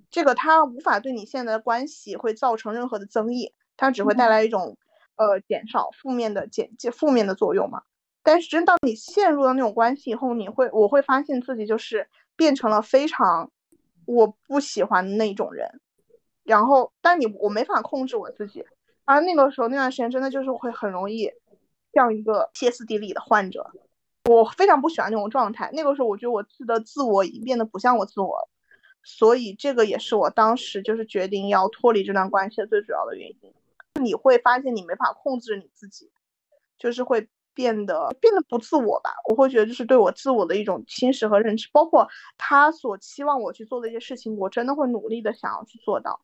[0.09, 4.79] 这个它无法对你现在的关系会造成任何的增益，它只会带来一种
[5.17, 7.83] 呃减少负面的减负面的作用嘛。
[8.23, 13.51] 但是真当你陷入了那种关系以后，你会我会发现自己就是变成了非常
[14.07, 15.81] 我不喜欢的那种人。
[16.45, 18.65] 然后，但你我没法控制我自己。
[19.05, 21.31] 而那个时候那段时间真的就是会很容易
[21.93, 23.71] 像一个歇斯底里的患者，
[24.31, 25.71] 我非常不喜欢那种状态。
[25.73, 28.49] 那个时候我觉得我自的自我已经变得不像我自我了，
[29.03, 33.53] 所以这个也是我当时就是决定要脱离这段关系的最主要的原因。
[34.01, 36.11] 你会发现你没法控制你自己，
[36.79, 39.11] 就是会变得变得不自我吧。
[39.29, 46.21] 我会觉得就是对我自我的一种侵蚀和认知，包括他所期望我去做的一些事情，我真的会努力的想要去做到。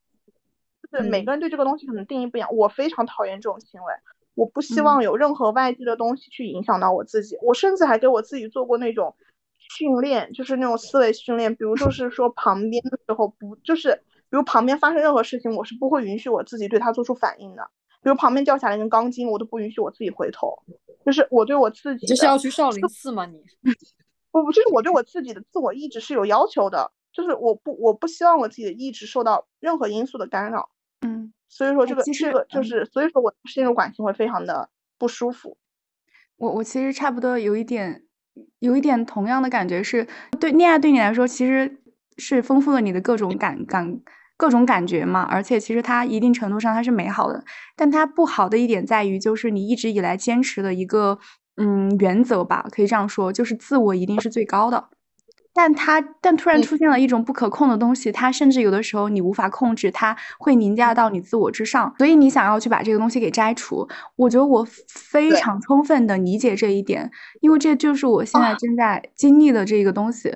[0.90, 3.92] 是每个人对这个东西可能定义不一样，我非常讨厌这种行为，
[4.34, 7.36] 我不希望有任何外界的东西去影响到我自己。
[7.42, 9.14] 我甚至还给我自己做过那种
[9.58, 13.94] 训练，就是那种思维训练，比如就是说旁边的时候不就是，
[14.30, 17.68] 比如旁边发生任何事情，我是不会允许我自己对他做出反应的。
[18.00, 20.56] 比如旁边掉下来一根钢筋，我都不允许我自己回头。
[21.04, 23.26] 就是我对我自己，就是要去少林寺吗？
[23.26, 23.42] 你
[24.30, 26.92] 不不，就是我对我自己的自我意志是有要求的。
[27.10, 30.70] 就是我不我不希望我自己的意志受到任何因素的干扰。
[31.02, 34.68] 嗯，所以说这个其实这个就嗯是，所以说我陷入感情会非常的
[34.98, 35.56] 不舒服。
[36.36, 38.02] 我我其实差不多有一点，
[38.60, 40.06] 有一点同样的感觉是，
[40.38, 41.80] 对恋爱对你来说其实
[42.16, 44.00] 是丰富了你的各种感感
[44.36, 47.44] 各种感觉嘛，而且其实它一定程度上它是美好的，
[47.76, 51.18] 但它不好的一点在于就是你一直以来坚持的一个
[51.56, 54.90] 嗯原则吧，可以这样说，就是自我一定是最高的。
[55.58, 63.88] 但它但突然嗯出现了一种不可控的东西，它甚至有的时候你无法控制，它会凌驾到你自我之上，所以你想要去把这个东西给摘除。
[64.14, 70.32] 我觉得我非常充分的理解这一点，因为这就是我现在啊正在经历的这个东西。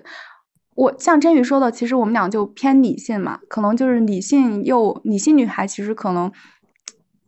[0.75, 6.33] 我像真宇说的，其实我们俩就偏理性嘛，可能就是理性又理性女孩，其实可能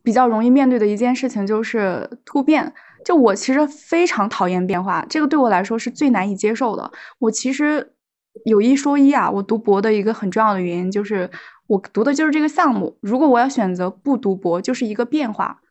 [0.03, 2.73] 比较容易面对的一件事情就是突变。
[3.05, 6.91] 就我其实非常讨厌变化，这个对我来说是最难以接受的。
[7.19, 7.93] 我其实
[8.43, 11.29] 有一说一啊，我读博的一个很重要的原因就是
[11.67, 12.97] 我读的就是这个项目。
[13.01, 15.61] 如果我要选择不读博，就是一个变化，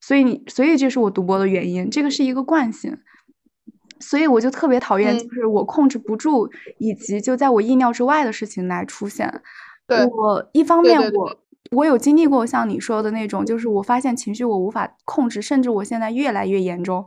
[0.00, 2.98] 所以你所以这是我读博的原因，这个是一个惯性。
[4.00, 9.42] 所以我就特别讨厌，嗯就是我控制不住，以及就在我意料之外的事情来出现。
[9.88, 11.36] 对我一方面我
[11.70, 17.04] 我有经历过像你说的那种，就是我发现情绪我无法控制，甚至我现在越来越严重。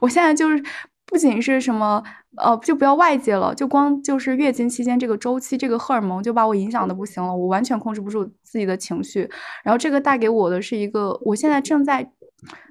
[0.00, 0.62] 我现在就是
[1.04, 2.02] 不仅是什么
[2.36, 9.28] 呃，就不要外界了，就光就是月经期间这个周期，这个荷尔蒙就把我影响的不行了，我完全控制不住自己的情绪。
[9.64, 12.08] 然后这个带给我的是一个，我现在正在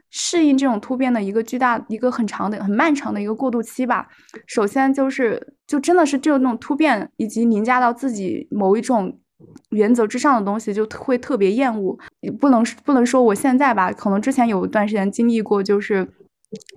[0.09, 4.07] 适应这种突变的一个巨大、一个很长的、很漫长的一个过渡期吧。
[4.47, 9.19] 首先就是，就真的是只有那种突变以及凝加到自己某一种
[9.69, 11.97] 原则之上的东西，就会特别厌恶。
[12.21, 16.07] 也不能不能说我现在吧，可能之前有一段时间经历过，就是。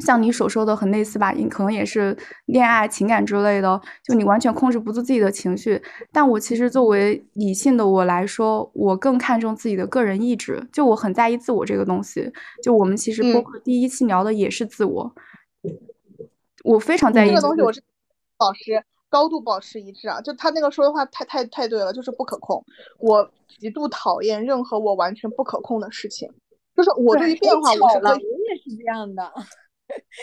[0.00, 5.78] 像你所说的很类似吧，可能也是恋爱、情感之类的，就你完全控制不住自己的情绪。
[6.10, 12.32] 但我其实作为理性的我来说，我更看重自己的个人意志，就我很在意自我这个东西。
[12.62, 15.14] 就我们其实播嗯客第一期聊的也是自我，
[16.64, 17.82] 我非常在意这个东西我是
[18.38, 22.64] 保持高度保持一致啊，就他那个说的话太太太对了，就是不可控。
[22.98, 23.28] 我
[23.58, 26.28] 极度讨厌任何我完全不可控的事情，
[26.76, 29.32] 就是我对于变化我是了，我也是这样的。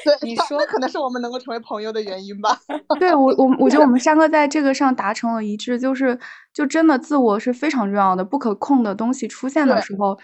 [0.04, 2.60] 对，你说那那可能是我们能够成为朋友的原因吧。
[3.00, 6.20] 对我，我我觉得我们三个在这个上达成了一致，就是
[6.54, 10.20] 就真的自我是非常重要的，不可控的东西出现的时候，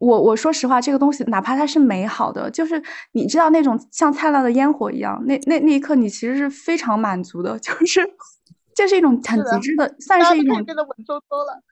[0.00, 2.82] 我我说实话，这个东西哪怕它是美好的，就是
[3.12, 8.00] 你知道那种像灿烂的烟火一样，那那那一刻你其实是非常满足的， 就是
[8.74, 11.62] 这是一种很极致的，算是一种变得稳重多了。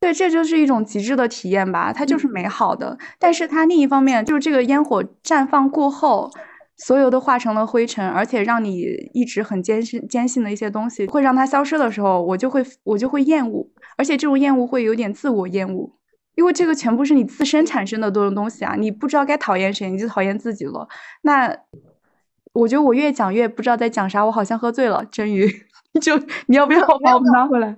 [0.00, 2.96] 对，这就是一种极致的体验吧，它就是美好的。
[3.18, 6.30] 但是它另一方面，就是这个烟火绽放过后，
[6.76, 13.66] 所有都化成了灰尘，而且让你一直很坚信坚信的一些东西，会让它消失的时候，我就会我就会厌恶，
[13.96, 15.90] 而且这种厌恶会有点自我厌恶，
[16.36, 20.88] 因为这个全部是你自身产生的多种东西啊，你不知道该讨厌谁，你就讨厌自己了。
[21.22, 21.56] 那
[22.52, 25.04] 我觉得我越讲越不知道在讲啥，我好像喝醉了。
[25.06, 25.46] 真鱼，
[26.00, 26.16] 就
[26.46, 27.76] 你要不要把我们拉回来？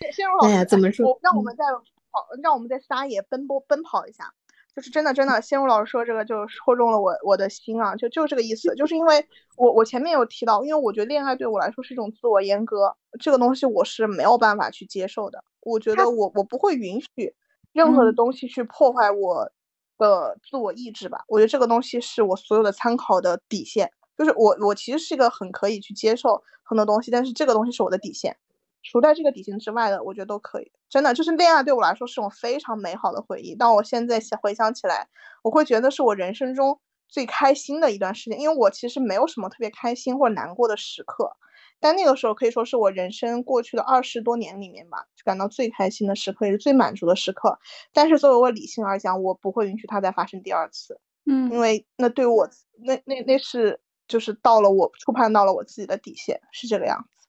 [0.00, 1.64] 先先说老哎呀师，怎么说让我们再
[2.12, 4.32] 跑，让我们再撒野奔波奔跑一下。
[4.74, 8.74] 就是真的真的，仙如老师说这个就戳中了我我的心啊，就就这个意思。
[8.76, 9.26] 就是因为
[9.56, 15.42] 我我前面有提到，因为我觉得恋爱对我来说是一种自我阉割，这个东西我是没有办法去接受的。
[15.62, 17.34] 我觉得我我不会允许
[17.72, 19.50] 任何的嗯东西去破坏我
[19.98, 21.24] 的自我意志吧。
[21.28, 23.92] 我觉得这个东西是我所有的参考的底线。
[24.18, 28.36] 就是我我其实是一个很可以去接受很多东西，但是这个东西是我的底线。
[28.82, 30.70] 除在这个底线之外的，我觉得都可以。
[30.90, 33.54] 真的，就是恋爱对我来说是种非常美好的回忆。
[33.54, 35.08] 当我现在想回想起来，
[35.42, 41.36] 我会觉得是我人生中最开心的一段时间，因为我其实没有什么特别开心或者难过的时刻，
[41.80, 47.58] 但那个时候可以说是我人生过去的二十多年里面吧，感到最开心的时刻，也是最满足的时刻。
[47.92, 52.48] 但是作为我理性而讲，我不会允许它再发生第二次，嗯因为那对我
[52.84, 57.19] 那那那是就是到了我触碰到了我自己的底线，是这个样子。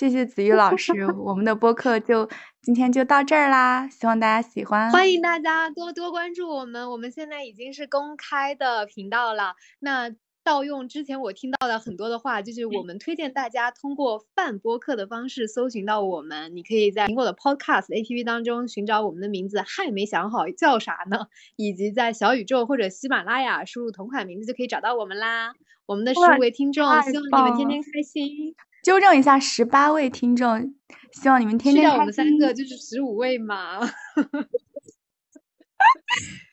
[0.00, 2.26] 谢谢子玉老师，我们的播客就
[2.62, 4.90] 今天就到这儿啦，希望大家喜欢。
[4.90, 9.56] 欢迎大家多多关注我们，我们现在已经是公开的频道了。
[9.78, 10.10] 那
[10.42, 16.56] 盗用之前我听到的很多的话，就是我们推荐大家通过泛播客的方式搜寻到我们。
[16.56, 21.26] 你可以在苹果的 Podcast APP 当中寻找我们的名字，还没想好叫啥呢，
[21.56, 25.52] 以及在小宇宙或者喜马拉雅输入同款名字就可以找到我们啦。
[25.84, 28.54] 我们的十位听众，希望你们天天开心。
[28.82, 30.74] 纠正一下，十八位听众，
[31.12, 32.00] 希望你们天天开心。
[32.00, 33.80] 我们三个就是十五位嘛。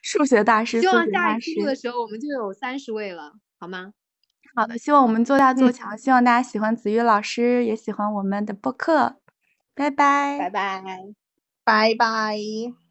[0.02, 3.94] 数学大师，希望下一期录的时候我们就有三十位了，好吗？
[4.56, 9.18] 好的，希望我们做大做强，希望大家喜欢子玉老师，也喜欢我们的播客。
[9.76, 10.84] 拜拜，拜拜，
[11.64, 12.87] 拜拜。